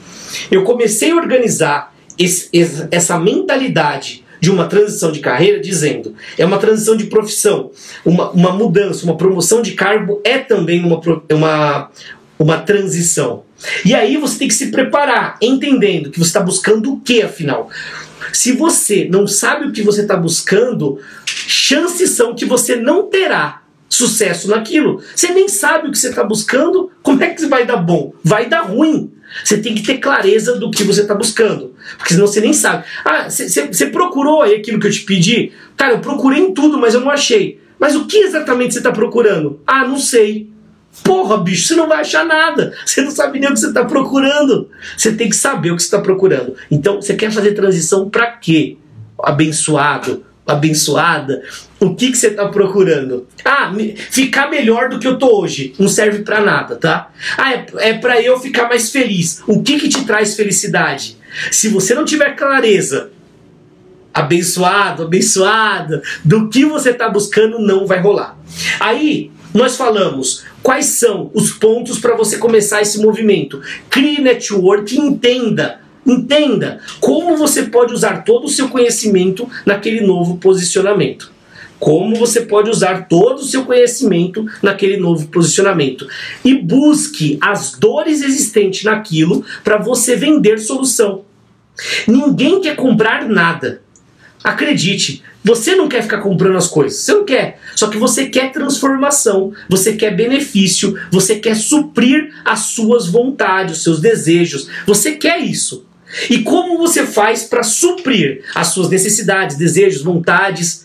[0.51, 2.49] Eu comecei a organizar esse,
[2.91, 7.71] essa mentalidade de uma transição de carreira dizendo é uma transição de profissão,
[8.05, 11.89] uma, uma mudança, uma promoção de cargo é também uma, uma,
[12.37, 13.43] uma transição.
[13.83, 17.71] E aí você tem que se preparar, entendendo que você está buscando o que afinal.
[18.31, 23.63] Se você não sabe o que você está buscando, chances são que você não terá
[23.89, 25.01] sucesso naquilo.
[25.15, 28.13] Você nem sabe o que você está buscando, como é que vai dar bom?
[28.23, 29.11] Vai dar ruim.
[29.43, 31.73] Você tem que ter clareza do que você está buscando.
[31.97, 32.85] Porque senão você nem sabe.
[33.03, 35.51] Ah, você procurou aí aquilo que eu te pedi?
[35.75, 37.59] Cara, eu procurei em tudo, mas eu não achei.
[37.77, 39.59] Mas o que exatamente você está procurando?
[39.67, 40.49] Ah, não sei.
[41.03, 42.73] Porra, bicho, você não vai achar nada.
[42.85, 44.69] Você não sabe nem o que você está procurando.
[44.95, 46.55] Você tem que saber o que você está procurando.
[46.71, 48.77] Então, você quer fazer transição para quê?
[49.21, 51.43] Abençoado, abençoada,
[51.85, 53.27] o que, que você está procurando?
[53.43, 53.71] Ah,
[54.09, 55.73] ficar melhor do que eu tô hoje.
[55.79, 57.11] Não serve para nada, tá?
[57.37, 59.41] Ah, é, é para eu ficar mais feliz.
[59.47, 61.17] O que, que te traz felicidade?
[61.51, 63.11] Se você não tiver clareza,
[64.13, 68.37] abençoado, abençoada, do que você está buscando, não vai rolar.
[68.79, 73.61] Aí, nós falamos quais são os pontos para você começar esse movimento.
[73.89, 81.33] Crie network, entenda Entenda como você pode usar todo o seu conhecimento naquele novo posicionamento.
[81.79, 86.07] Como você pode usar todo o seu conhecimento naquele novo posicionamento.
[86.43, 91.25] E busque as dores existentes naquilo para você vender solução.
[92.07, 93.81] Ninguém quer comprar nada.
[94.43, 97.59] Acredite, você não quer ficar comprando as coisas, você não quer.
[97.75, 103.83] Só que você quer transformação, você quer benefício, você quer suprir as suas vontades, os
[103.83, 104.67] seus desejos.
[104.85, 105.85] Você quer isso.
[106.29, 110.84] E como você faz para suprir as suas necessidades, desejos, vontades?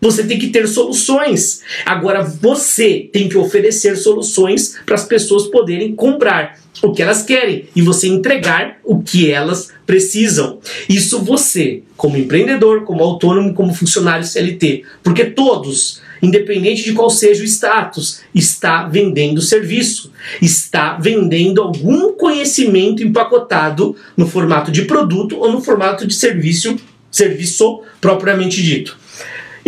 [0.00, 1.60] Você tem que ter soluções.
[1.84, 7.66] Agora você tem que oferecer soluções para as pessoas poderem comprar o que elas querem
[7.74, 10.58] e você entregar o que elas precisam.
[10.88, 17.42] Isso você, como empreendedor, como autônomo, como funcionário CLT, porque todos independente de qual seja
[17.42, 25.52] o status, está vendendo serviço, está vendendo algum conhecimento empacotado no formato de produto ou
[25.52, 26.76] no formato de serviço,
[27.10, 28.98] serviço propriamente dito.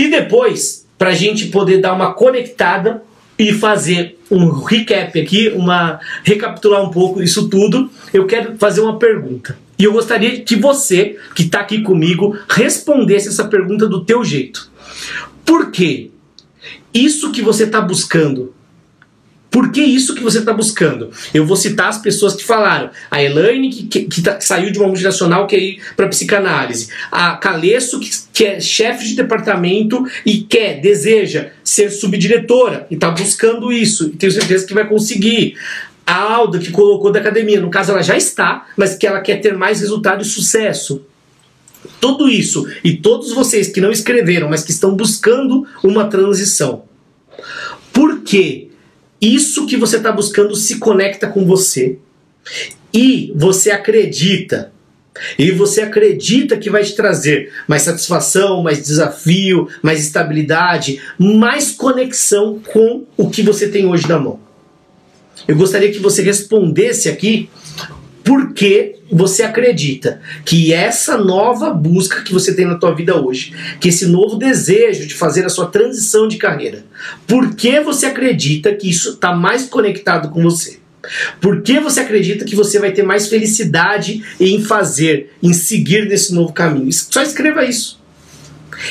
[0.00, 3.02] E depois, para a gente poder dar uma conectada
[3.38, 8.98] e fazer um recap aqui, uma recapitular um pouco isso tudo, eu quero fazer uma
[8.98, 9.58] pergunta.
[9.78, 14.70] E eu gostaria que você, que está aqui comigo, respondesse essa pergunta do teu jeito.
[15.44, 16.10] Por quê?
[16.94, 18.54] isso que você está buscando.
[19.50, 21.10] Por que isso que você está buscando?
[21.34, 22.90] Eu vou citar as pessoas que falaram.
[23.10, 26.88] A Elaine, que, que, que tá, saiu de uma multinacional, que é ir para psicanálise.
[27.10, 33.10] A Calesso, que, que é chefe de departamento e quer, deseja ser subdiretora e está
[33.10, 34.06] buscando isso.
[34.06, 35.56] E tenho certeza que vai conseguir.
[36.06, 39.40] A Alda, que colocou da academia, no caso ela já está, mas que ela quer
[39.40, 41.02] ter mais resultado e sucesso.
[42.00, 46.84] Tudo isso e todos vocês que não escreveram, mas que estão buscando uma transição.
[47.92, 48.69] Por quê?
[49.20, 51.98] Isso que você está buscando se conecta com você
[52.92, 54.72] e você acredita.
[55.38, 62.60] E você acredita que vai te trazer mais satisfação, mais desafio, mais estabilidade, mais conexão
[62.72, 64.40] com o que você tem hoje na mão.
[65.46, 67.50] Eu gostaria que você respondesse aqui
[68.24, 73.88] porque você acredita que essa nova busca que você tem na tua vida hoje, que
[73.88, 76.84] esse novo desejo de fazer a sua transição de carreira,
[77.26, 80.78] por que você acredita que isso está mais conectado com você?
[81.40, 86.34] Por que você acredita que você vai ter mais felicidade em fazer, em seguir nesse
[86.34, 86.92] novo caminho?
[86.92, 87.98] Só escreva isso.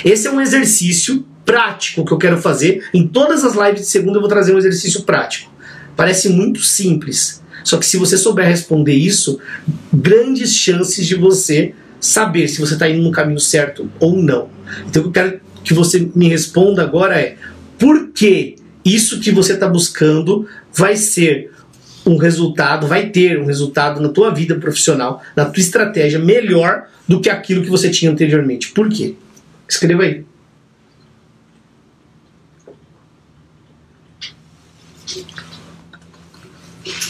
[0.03, 2.87] Esse é um exercício prático que eu quero fazer.
[2.93, 5.51] Em todas as lives de segunda eu vou trazer um exercício prático.
[5.95, 9.39] Parece muito simples, só que se você souber responder isso,
[9.93, 14.49] grandes chances de você saber se você está indo no caminho certo ou não.
[14.87, 17.35] Então, o que eu quero que você me responda agora é:
[17.77, 21.51] por que isso que você está buscando vai ser
[22.05, 27.19] um resultado, vai ter um resultado na tua vida profissional, na tua estratégia melhor do
[27.19, 28.71] que aquilo que você tinha anteriormente?
[28.71, 29.15] Por quê?
[29.67, 30.25] Escreva aí.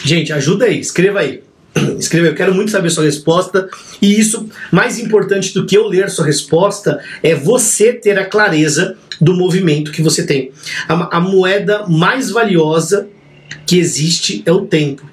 [0.09, 1.43] Gente, ajuda aí, escreva aí.
[1.99, 3.69] Escreva, eu quero muito saber sua resposta.
[4.01, 8.97] E isso, mais importante do que eu ler sua resposta, é você ter a clareza
[9.21, 10.51] do movimento que você tem.
[10.87, 13.07] A, a moeda mais valiosa
[13.67, 15.07] que existe é o tempo.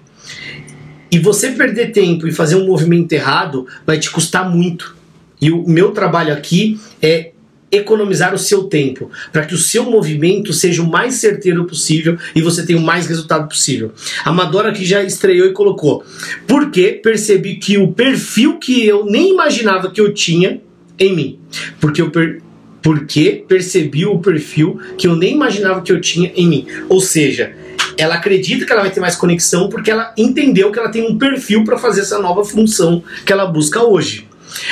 [1.12, 4.97] E você perder tempo e fazer um movimento errado vai te custar muito.
[5.38, 7.32] E o meu trabalho aqui é
[7.71, 12.41] economizar o seu tempo, para que o seu movimento seja o mais certeiro possível e
[12.41, 13.93] você tenha o mais resultado possível.
[14.25, 16.05] A Madora que já estreou e colocou,
[16.47, 20.61] porque percebi que o perfil que eu nem imaginava que eu tinha
[20.99, 21.39] em mim.
[21.81, 22.43] Porque eu per
[22.83, 26.67] porque percebi o perfil que eu nem imaginava que eu tinha em mim.
[26.89, 27.53] Ou seja,
[27.97, 31.19] ela acredita que ela vai ter mais conexão porque ela entendeu que ela tem um
[31.19, 34.26] perfil para fazer essa nova função que ela busca hoje.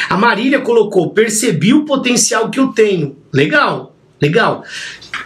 [0.08, 3.16] A Marília colocou: percebi o potencial que eu tenho.
[3.32, 4.64] Legal, legal.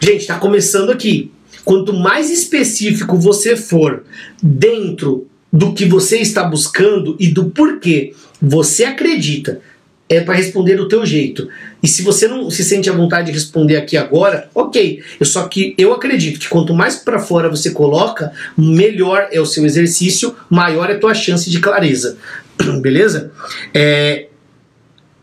[0.00, 1.30] Gente, está começando aqui.
[1.64, 4.04] Quanto mais específico você for
[4.42, 9.60] dentro do que você está buscando e do porquê você acredita
[10.08, 11.48] é para responder do teu jeito.
[11.82, 15.02] E se você não se sente à vontade de responder aqui agora, ok.
[15.20, 19.44] Eu só que eu acredito que quanto mais para fora você coloca, melhor é o
[19.44, 22.16] seu exercício, maior é a tua chance de clareza.
[22.80, 23.30] Beleza?
[23.74, 24.27] É,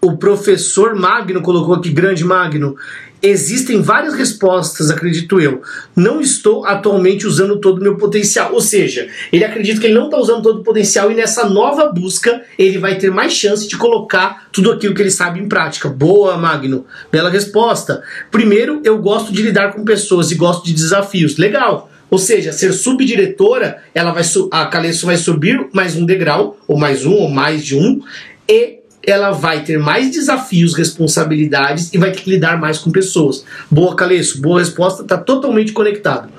[0.06, 2.76] o professor Magno colocou aqui, grande Magno.
[3.22, 5.64] Existem várias respostas, acredito eu.
[5.96, 8.54] Não estou atualmente usando todo o meu potencial.
[8.54, 11.92] Ou seja, ele acredita que ele não está usando todo o potencial e nessa nova
[11.92, 15.90] busca ele vai ter mais chance de colocar tudo aquilo que ele sabe em prática.
[15.90, 16.86] Boa, Magno.
[17.12, 18.04] Bela resposta.
[18.30, 21.38] Primeiro, eu gosto de lidar com pessoas e gosto de desafios.
[21.38, 21.90] Legal.
[22.12, 27.06] Ou seja, ser subdiretora, ela vai a Caleço vai subir mais um degrau, ou mais
[27.06, 28.02] um, ou mais de um,
[28.48, 33.46] e ela vai ter mais desafios, responsabilidades e vai ter que lidar mais com pessoas.
[33.70, 36.30] Boa, Caleço, boa resposta, está totalmente conectado.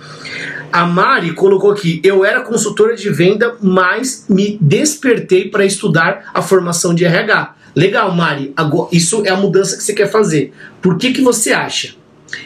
[0.73, 6.43] A Mari colocou aqui: eu era consultora de venda, mas me despertei para estudar a
[6.43, 7.55] formação de RH.
[7.75, 8.55] Legal, Mari,
[8.91, 10.53] isso é a mudança que você quer fazer.
[10.81, 11.95] Por que, que você acha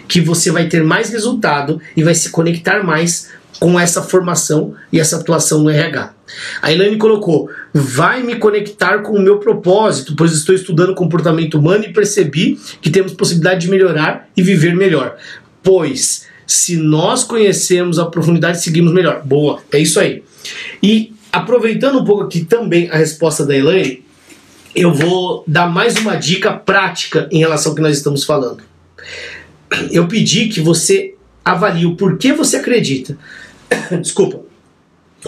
[0.06, 5.00] que você vai ter mais resultado e vai se conectar mais com essa formação e
[5.00, 6.14] essa atuação no RH.
[6.62, 11.84] A Elaine colocou: vai me conectar com o meu propósito, pois estou estudando comportamento humano
[11.84, 15.16] e percebi que temos possibilidade de melhorar e viver melhor.
[15.62, 19.22] Pois, se nós conhecemos a profundidade, seguimos melhor.
[19.24, 20.22] Boa, é isso aí.
[20.82, 24.04] E aproveitando um pouco aqui também a resposta da Elaine,
[24.74, 28.62] eu vou dar mais uma dica prática em relação ao que nós estamos falando.
[29.90, 31.14] Eu pedi que você
[31.52, 33.16] avalie o porquê você acredita
[34.00, 34.42] Desculpa.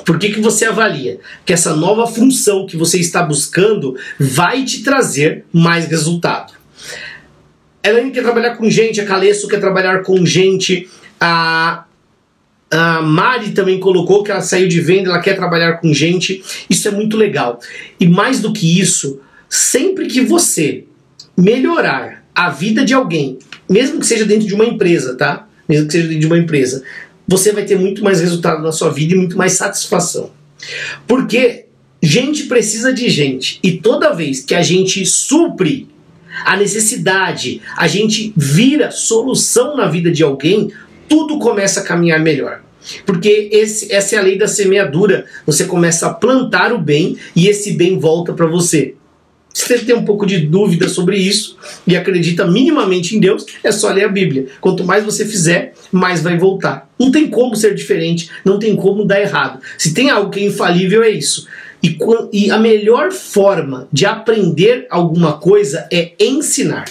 [0.07, 4.83] Por que, que você avalia que essa nova função que você está buscando vai te
[4.83, 6.55] trazer mais resultado?
[7.85, 10.89] Elaine quer trabalhar com gente, a Caleço quer trabalhar com gente,
[11.21, 11.85] a,
[12.71, 16.43] a Mari também colocou que ela saiu de venda, ela quer trabalhar com gente.
[16.71, 17.61] Isso é muito legal.
[18.01, 20.85] E mais do que isso, sempre que você
[21.37, 25.47] melhorar a vida de alguém, mesmo que seja dentro de uma empresa, tá?
[25.73, 26.83] Mesmo que seja de uma empresa,
[27.27, 30.31] você vai ter muito mais resultado na sua vida e muito mais satisfação.
[31.07, 31.65] Porque
[32.03, 35.89] gente precisa de gente e toda vez que a gente supre
[36.45, 40.71] a necessidade, a gente vira solução na vida de alguém,
[41.09, 42.61] tudo começa a caminhar melhor.
[43.07, 45.25] Porque esse, essa é a lei da semeadura.
[45.47, 48.95] Você começa a plantar o bem e esse bem volta para você.
[49.53, 53.71] Se você tem um pouco de dúvida sobre isso e acredita minimamente em Deus, é
[53.71, 54.47] só ler a Bíblia.
[54.61, 56.91] Quanto mais você fizer, mais vai voltar.
[56.99, 59.61] Não tem como ser diferente, não tem como dar errado.
[59.77, 61.47] Se tem algo que é infalível, é isso.
[61.83, 61.99] E,
[62.33, 66.87] e a melhor forma de aprender alguma coisa é ensinar.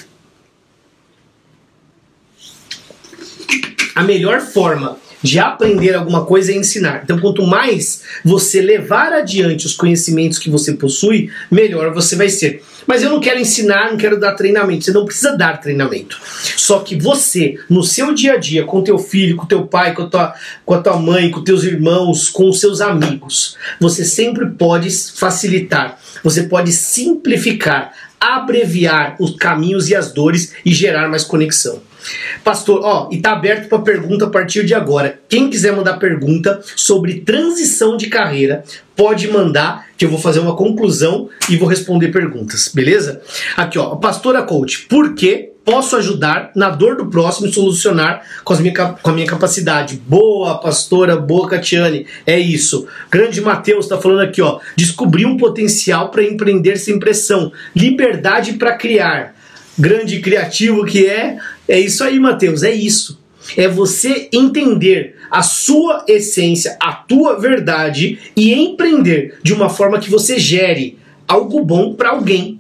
[3.96, 7.02] A melhor forma de aprender alguma coisa é ensinar.
[7.04, 12.64] Então, quanto mais você levar adiante os conhecimentos que você possui, melhor você vai ser.
[12.88, 14.86] Mas eu não quero ensinar, não quero dar treinamento.
[14.86, 16.20] Você não precisa dar treinamento.
[16.58, 20.04] Só que você, no seu dia a dia, com teu filho, com teu pai, com
[20.04, 20.34] a tua,
[20.66, 26.00] com a tua mãe, com teus irmãos, com os seus amigos, você sempre pode facilitar,
[26.24, 31.82] você pode simplificar, abreviar os caminhos e as dores e gerar mais conexão.
[32.44, 35.20] Pastor, ó, e tá aberto para pergunta a partir de agora.
[35.30, 38.64] Quem quiser mandar pergunta sobre transição de carreira,
[38.96, 43.22] pode mandar, que eu vou fazer uma conclusão e vou responder perguntas, beleza?
[43.56, 48.56] Aqui, ó, pastora coach, por que posso ajudar na dor do próximo e solucionar com,
[48.56, 50.02] minha, com a minha capacidade?
[50.08, 52.88] Boa, pastora, boa, Catiane, é isso.
[53.10, 58.76] Grande Mateus está falando aqui, ó, descobrir um potencial para empreender sem pressão, liberdade para
[58.76, 59.36] criar
[59.78, 61.38] grande criativo que é.
[61.68, 63.20] É isso aí, Mateus, é isso.
[63.58, 70.10] É você entender a sua essência, a tua verdade e empreender de uma forma que
[70.10, 70.98] você gere
[71.28, 72.60] algo bom para alguém.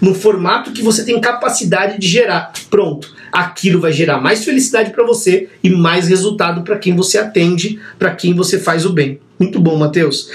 [0.00, 2.52] No formato que você tem capacidade de gerar.
[2.70, 3.14] Pronto.
[3.32, 8.14] Aquilo vai gerar mais felicidade para você e mais resultado para quem você atende, para
[8.14, 9.20] quem você faz o bem.
[9.38, 10.30] Muito bom, Matheus.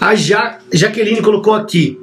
[0.00, 1.98] A ja Jaqueline colocou aqui.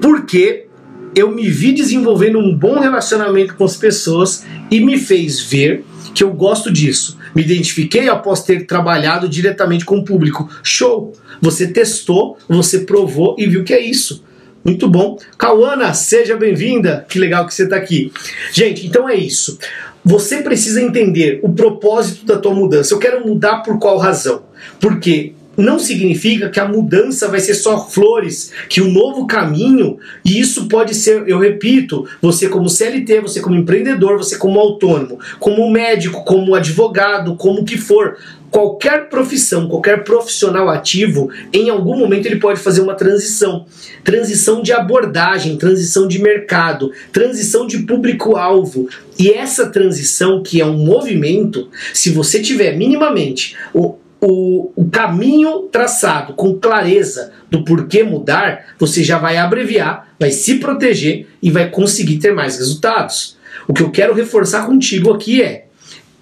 [0.00, 0.66] Porque
[1.14, 5.84] eu me vi desenvolvendo um bom relacionamento com as pessoas e me fez ver
[6.14, 7.18] que eu gosto disso.
[7.34, 10.48] Me identifiquei após ter trabalhado diretamente com o público.
[10.62, 11.12] Show!
[11.40, 14.24] Você testou, você provou e viu que é isso.
[14.64, 15.18] Muito bom.
[15.38, 17.06] Cauana, seja bem-vinda.
[17.08, 18.12] Que legal que você está aqui.
[18.52, 19.58] Gente, então é isso.
[20.04, 22.92] Você precisa entender o propósito da tua mudança.
[22.92, 24.42] Eu quero mudar por qual razão?
[24.78, 30.38] Porque não significa que a mudança vai ser só flores, que o novo caminho, e
[30.38, 35.70] isso pode ser, eu repito, você como CLT, você como empreendedor, você como autônomo, como
[35.70, 38.16] médico, como advogado, como que for,
[38.50, 43.64] qualquer profissão, qualquer profissional ativo, em algum momento ele pode fazer uma transição.
[44.02, 48.88] Transição de abordagem, transição de mercado, transição de público-alvo.
[49.18, 55.68] E essa transição, que é um movimento, se você tiver minimamente o, o, o caminho
[55.72, 61.70] traçado com clareza do porquê mudar, você já vai abreviar, vai se proteger e vai
[61.70, 63.38] conseguir ter mais resultados.
[63.66, 65.66] O que eu quero reforçar contigo aqui é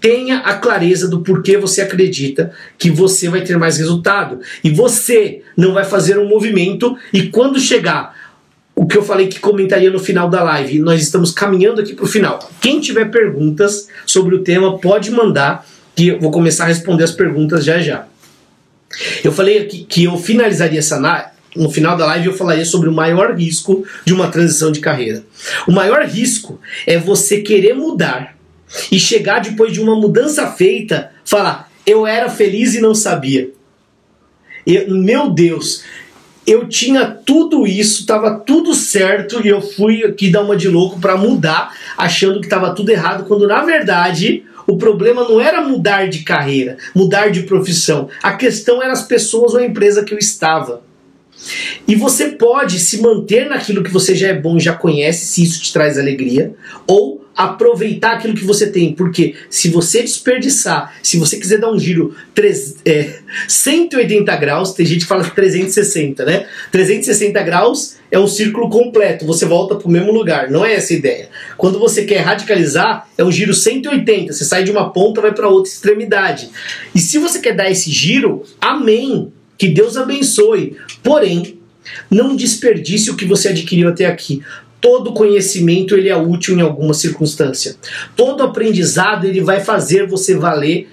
[0.00, 4.40] tenha a clareza do porquê você acredita que você vai ter mais resultado.
[4.62, 8.16] E você não vai fazer um movimento e quando chegar
[8.76, 12.04] o que eu falei que comentaria no final da live, nós estamos caminhando aqui para
[12.04, 12.38] o final.
[12.60, 15.66] Quem tiver perguntas sobre o tema pode mandar
[15.98, 18.06] que eu vou começar a responder as perguntas já já.
[19.24, 20.96] Eu falei aqui que eu finalizaria essa
[21.56, 25.24] no final da live eu falaria sobre o maior risco de uma transição de carreira.
[25.66, 28.36] O maior risco é você querer mudar
[28.92, 33.50] e chegar depois de uma mudança feita, falar: "Eu era feliz e não sabia".
[34.64, 35.82] Eu, meu Deus,
[36.46, 41.00] eu tinha tudo isso, estava tudo certo e eu fui aqui dar uma de louco
[41.00, 46.08] para mudar, achando que estava tudo errado, quando na verdade o problema não era mudar
[46.08, 48.10] de carreira, mudar de profissão.
[48.22, 50.82] A questão era as pessoas ou a empresa que eu estava.
[51.86, 55.42] E você pode se manter naquilo que você já é bom e já conhece, se
[55.42, 56.54] isso te traz alegria,
[56.86, 61.78] ou aproveitar aquilo que você tem, porque se você desperdiçar, se você quiser dar um
[61.78, 66.48] giro 3, é, 180 graus, tem gente que fala 360, né?
[66.72, 70.92] 360 graus é um círculo completo, você volta para o mesmo lugar, não é essa
[70.92, 71.28] a ideia.
[71.56, 75.48] Quando você quer radicalizar, é um giro 180, você sai de uma ponta vai para
[75.48, 76.50] outra extremidade.
[76.92, 80.76] E se você quer dar esse giro, amém, que Deus abençoe.
[81.04, 81.60] Porém,
[82.10, 84.42] não desperdice o que você adquiriu até aqui
[84.80, 87.76] todo conhecimento ele é útil em alguma circunstância.
[88.16, 90.88] Todo aprendizado ele vai fazer você valer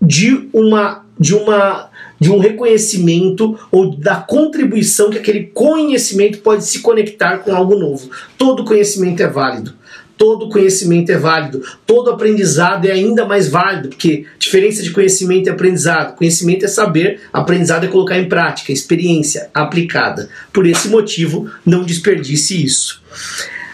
[0.00, 6.80] de uma de uma de um reconhecimento ou da contribuição que aquele conhecimento pode se
[6.80, 8.10] conectar com algo novo.
[8.38, 9.74] Todo conhecimento é válido
[10.16, 15.50] todo conhecimento é válido, todo aprendizado é ainda mais válido, porque diferença de conhecimento e
[15.50, 16.16] aprendizado.
[16.16, 20.28] Conhecimento é saber, aprendizado é colocar em prática, experiência aplicada.
[20.52, 23.02] Por esse motivo, não desperdice isso.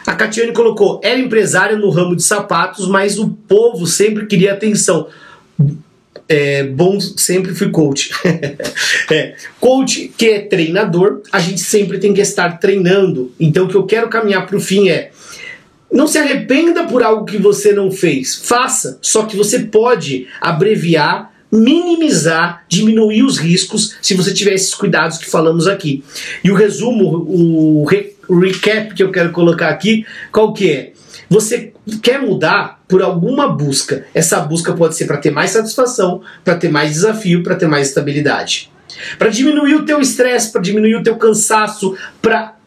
[0.07, 5.07] A Catiane colocou: era empresária no ramo de sapatos, mas o povo sempre queria atenção.
[6.29, 8.11] É, bom, sempre fui coach.
[9.11, 13.33] é, coach que é treinador, a gente sempre tem que estar treinando.
[13.41, 15.11] Então, o que eu quero caminhar para o fim é
[15.93, 18.37] não se arrependa por algo que você não fez.
[18.37, 18.99] Faça.
[19.01, 25.31] Só que você pode abreviar, minimizar, diminuir os riscos se você tiver esses cuidados que
[25.31, 26.05] falamos aqui.
[26.45, 30.93] E o resumo, o re recap que eu quero colocar aqui, qual que é?
[31.31, 31.73] Você
[32.03, 34.05] quer mudar por alguma busca.
[34.15, 37.89] Essa busca pode ser para ter mais satisfação, para ter mais desafio, para ter mais
[37.89, 38.71] estabilidade.
[39.19, 42.58] Para diminuir o teu estresse, para diminuir o teu cansaço, para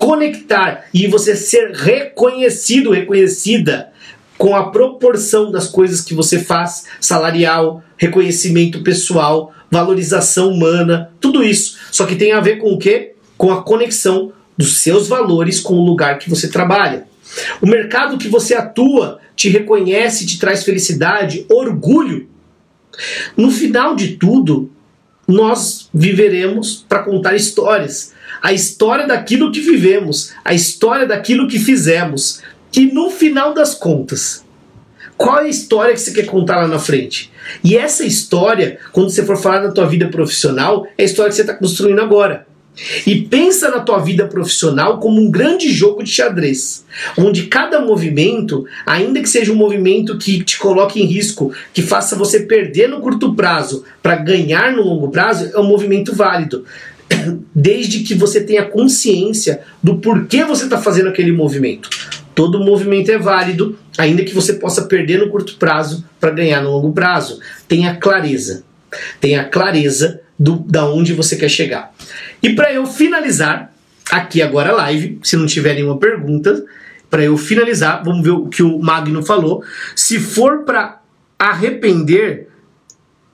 [0.00, 3.92] conectar e você ser reconhecido, reconhecida
[4.38, 11.76] com a proporção das coisas que você faz, salarial, reconhecimento pessoal, valorização humana, tudo isso.
[11.92, 13.12] Só que tem a ver com o quê?
[13.36, 17.06] Com a conexão dos seus valores com o lugar que você trabalha.
[17.60, 22.26] O mercado que você atua te reconhece, te traz felicidade, orgulho.
[23.36, 24.70] No final de tudo,
[25.28, 32.40] nós viveremos para contar histórias a história daquilo que vivemos, a história daquilo que fizemos.
[32.72, 34.44] Que no final das contas,
[35.16, 37.30] qual é a história que você quer contar lá na frente?
[37.64, 41.36] E essa história, quando você for falar da tua vida profissional, é a história que
[41.36, 42.46] você está construindo agora.
[43.06, 46.84] E pensa na tua vida profissional como um grande jogo de xadrez,
[47.18, 52.16] onde cada movimento, ainda que seja um movimento que te coloque em risco, que faça
[52.16, 56.64] você perder no curto prazo para ganhar no longo prazo, é um movimento válido
[57.54, 61.88] desde que você tenha consciência do porquê você está fazendo aquele movimento.
[62.34, 66.70] Todo movimento é válido, ainda que você possa perder no curto prazo para ganhar no
[66.70, 67.40] longo prazo.
[67.68, 68.64] Tenha clareza.
[69.20, 71.92] Tenha clareza do, da onde você quer chegar.
[72.42, 73.72] E para eu finalizar
[74.10, 76.64] aqui agora a live, se não tiver nenhuma pergunta,
[77.10, 79.62] para eu finalizar, vamos ver o que o Magno falou.
[79.94, 81.00] Se for para
[81.38, 82.48] arrepender,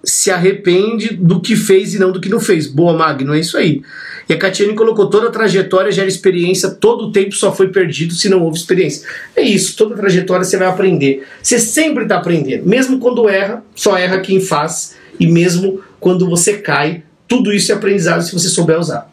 [0.06, 2.68] se arrepende do que fez e não do que não fez.
[2.68, 3.82] Boa, Magno, é isso aí.
[4.28, 8.14] E a Catiane colocou toda a trajetória gera experiência, todo o tempo só foi perdido
[8.14, 9.06] se não houve experiência.
[9.34, 11.26] É isso, toda trajetória você vai aprender.
[11.42, 12.66] Você sempre está aprendendo.
[12.66, 14.94] Mesmo quando erra, só erra quem faz.
[15.18, 19.10] E mesmo quando você cai, tudo isso é aprendizado se você souber usar.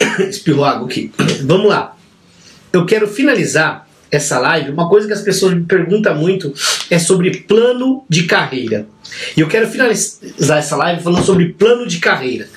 [0.28, 1.12] Espirrou água aqui.
[1.46, 1.96] Vamos lá.
[2.72, 4.70] Eu quero finalizar essa live.
[4.70, 6.52] Uma coisa que as pessoas me perguntam muito
[6.90, 8.86] é sobre plano de carreira.
[9.36, 12.48] E eu quero finalizar essa live falando sobre plano de carreira.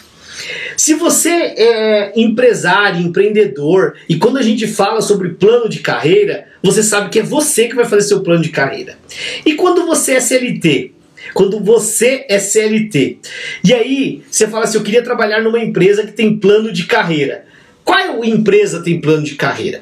[0.75, 6.81] Se você é empresário, empreendedor, e quando a gente fala sobre plano de carreira, você
[6.81, 8.97] sabe que é você que vai fazer seu plano de carreira.
[9.45, 10.91] E quando você é CLT?
[11.33, 13.19] Quando você é CLT.
[13.63, 17.45] E aí, você fala assim: eu queria trabalhar numa empresa que tem plano de carreira.
[17.83, 19.81] Qual empresa tem plano de carreira?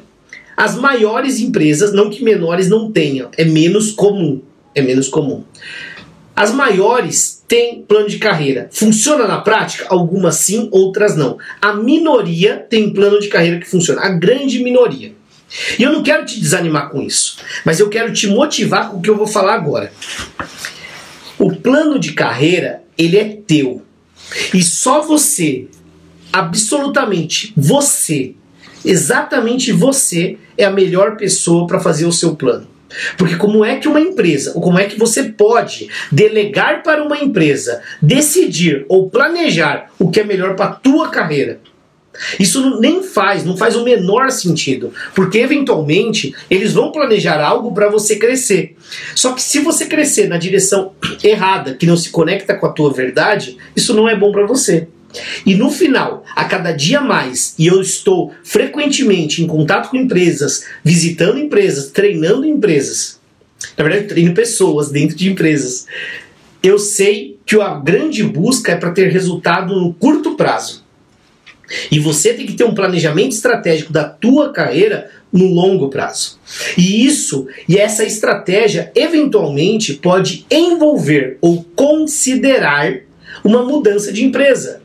[0.56, 4.42] As maiores empresas, não que menores não tenham, é menos comum.
[4.74, 5.44] É menos comum.
[6.36, 8.70] As maiores têm plano de carreira.
[8.72, 9.86] Funciona na prática?
[9.90, 11.38] Algumas sim, outras não.
[11.62, 14.02] A minoria tem plano de carreira que funciona.
[14.02, 15.14] A grande minoria.
[15.78, 19.02] E eu não quero te desanimar com isso, mas eu quero te motivar com o
[19.02, 19.92] que eu vou falar agora.
[21.38, 23.82] O plano de carreira, ele é teu.
[24.54, 25.68] E só você,
[26.32, 28.34] absolutamente você,
[28.84, 32.68] exatamente você é a melhor pessoa para fazer o seu plano.
[33.18, 37.18] Porque como é que uma empresa, ou como é que você pode delegar para uma
[37.18, 41.60] empresa decidir ou planejar o que é melhor para a tua carreira?
[42.38, 47.90] Isso nem faz, não faz o menor sentido, porque eventualmente eles vão planejar algo para
[47.90, 48.76] você crescer.
[49.16, 50.92] Só que se você crescer na direção
[51.24, 54.88] errada, que não se conecta com a tua verdade, isso não é bom para você.
[55.46, 60.66] E no final, a cada dia mais, e eu estou frequentemente em contato com empresas,
[60.84, 63.20] visitando empresas, treinando empresas,
[63.78, 65.86] na verdade, treino pessoas dentro de empresas.
[66.62, 70.84] Eu sei que a grande busca é para ter resultado no curto prazo.
[71.92, 76.38] E você tem que ter um planejamento estratégico da tua carreira no longo prazo.
[76.78, 82.94] E isso e essa estratégia eventualmente pode envolver ou considerar
[83.44, 84.81] uma mudança de empresa.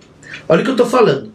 [0.49, 1.33] Olha o que eu estou falando.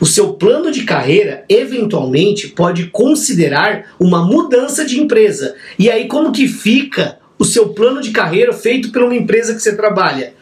[0.00, 5.54] O seu plano de carreira eventualmente pode considerar uma mudança de empresa.
[5.78, 9.60] E aí como que fica o seu plano de carreira feito por uma empresa que
[9.60, 10.34] você trabalha?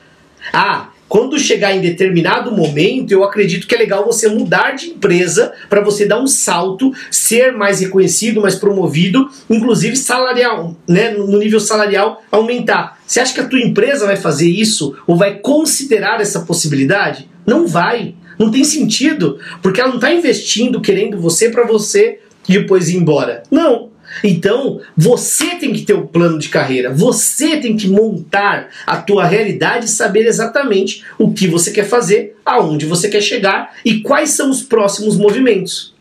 [0.53, 5.53] Ah, quando chegar em determinado momento, eu acredito que é legal você mudar de empresa
[5.69, 11.61] para você dar um salto, ser mais reconhecido, mais promovido, inclusive salarial, né, no nível
[11.61, 12.99] salarial aumentar.
[13.07, 17.29] Você acha que a tua empresa vai fazer isso ou vai considerar essa possibilidade?
[17.47, 18.15] Não vai.
[18.39, 23.43] Não tem sentido, porque ela não está investindo querendo você para você depois ir embora.
[23.51, 23.91] Não.
[24.23, 28.97] Então, você tem que ter o um plano de carreira, você tem que montar a
[28.97, 34.01] tua realidade e saber exatamente o que você quer fazer, aonde você quer chegar e
[34.01, 35.95] quais são os próximos movimentos.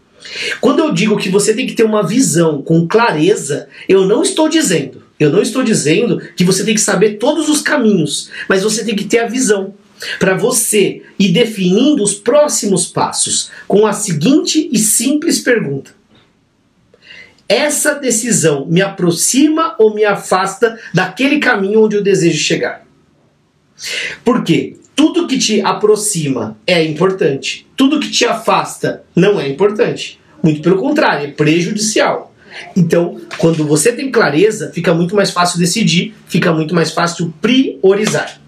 [0.62, 4.50] Quando eu digo que você tem que ter uma visão com clareza, eu não estou
[4.50, 8.84] dizendo, eu não estou dizendo que você tem que saber todos os caminhos, mas você
[8.84, 9.74] tem que ter a visão
[10.20, 15.92] para você ir definindo os próximos passos com a seguinte e simples pergunta:
[17.48, 22.86] essa decisão me aproxima ou me afasta daquele caminho onde eu desejo chegar?
[24.24, 24.78] Por quê?
[24.96, 30.20] Tudo que te aproxima é importante, tudo que te afasta não é importante.
[30.42, 32.34] Muito pelo contrário, é prejudicial.
[32.76, 38.40] Então, quando você tem clareza, fica muito mais fácil decidir, fica muito mais fácil priorizar.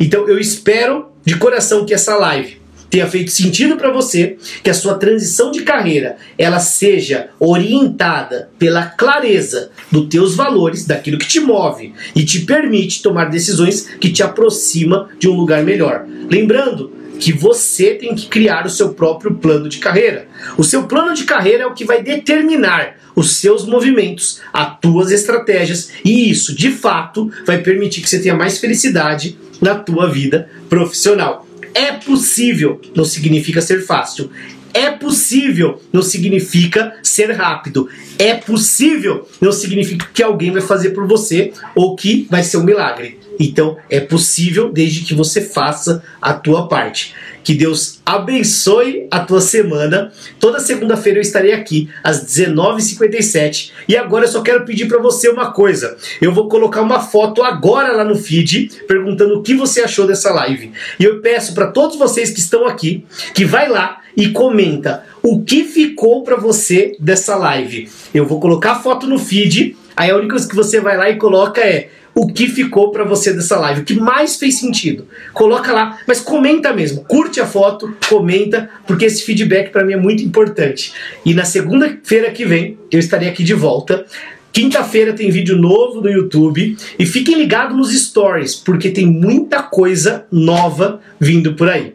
[0.00, 4.74] Então, eu espero de coração que essa live tenha feito sentido para você, que a
[4.74, 11.40] sua transição de carreira ela seja orientada pela clareza dos teus valores, daquilo que te
[11.40, 16.06] move e te permite tomar decisões que te aproxima de um lugar melhor.
[16.30, 20.28] Lembrando que você tem que criar o seu próprio plano de carreira.
[20.56, 25.10] O seu plano de carreira é o que vai determinar os seus movimentos, as tuas
[25.10, 30.48] estratégias e isso, de fato, vai permitir que você tenha mais felicidade na tua vida
[30.68, 31.44] profissional.
[31.74, 34.30] É possível, não significa ser fácil.
[34.72, 37.88] É possível, não significa ser rápido.
[38.18, 42.62] É possível, não significa que alguém vai fazer por você ou que vai ser um
[42.62, 43.18] milagre.
[43.40, 47.14] Então, é possível desde que você faça a tua parte.
[47.46, 50.10] Que Deus abençoe a tua semana.
[50.40, 53.70] Toda segunda-feira eu estarei aqui às 19h57.
[53.86, 55.96] E agora eu só quero pedir para você uma coisa.
[56.20, 60.32] Eu vou colocar uma foto agora lá no feed perguntando o que você achou dessa
[60.32, 60.72] live.
[60.98, 65.44] E eu peço para todos vocês que estão aqui que vai lá e comenta o
[65.44, 67.88] que ficou para você dessa live.
[68.12, 69.76] Eu vou colocar a foto no feed.
[69.94, 73.04] Aí a única coisa que você vai lá e coloca é o que ficou para
[73.04, 75.06] você dessa live, o que mais fez sentido.
[75.34, 79.98] Coloca lá, mas comenta mesmo, curte a foto, comenta, porque esse feedback para mim é
[79.98, 80.94] muito importante.
[81.26, 84.06] E na segunda-feira que vem eu estarei aqui de volta.
[84.50, 90.24] Quinta-feira tem vídeo novo no YouTube e fiquem ligados nos stories, porque tem muita coisa
[90.32, 91.92] nova vindo por aí.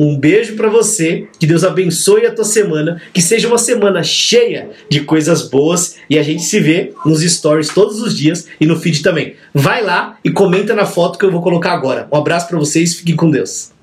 [0.00, 4.70] Um beijo para você, que Deus abençoe a tua semana, que seja uma semana cheia
[4.88, 8.78] de coisas boas e a gente se vê nos stories todos os dias e no
[8.78, 9.34] feed também.
[9.52, 12.06] Vai lá e comenta na foto que eu vou colocar agora.
[12.12, 13.76] Um abraço para vocês, fiquem com Deus.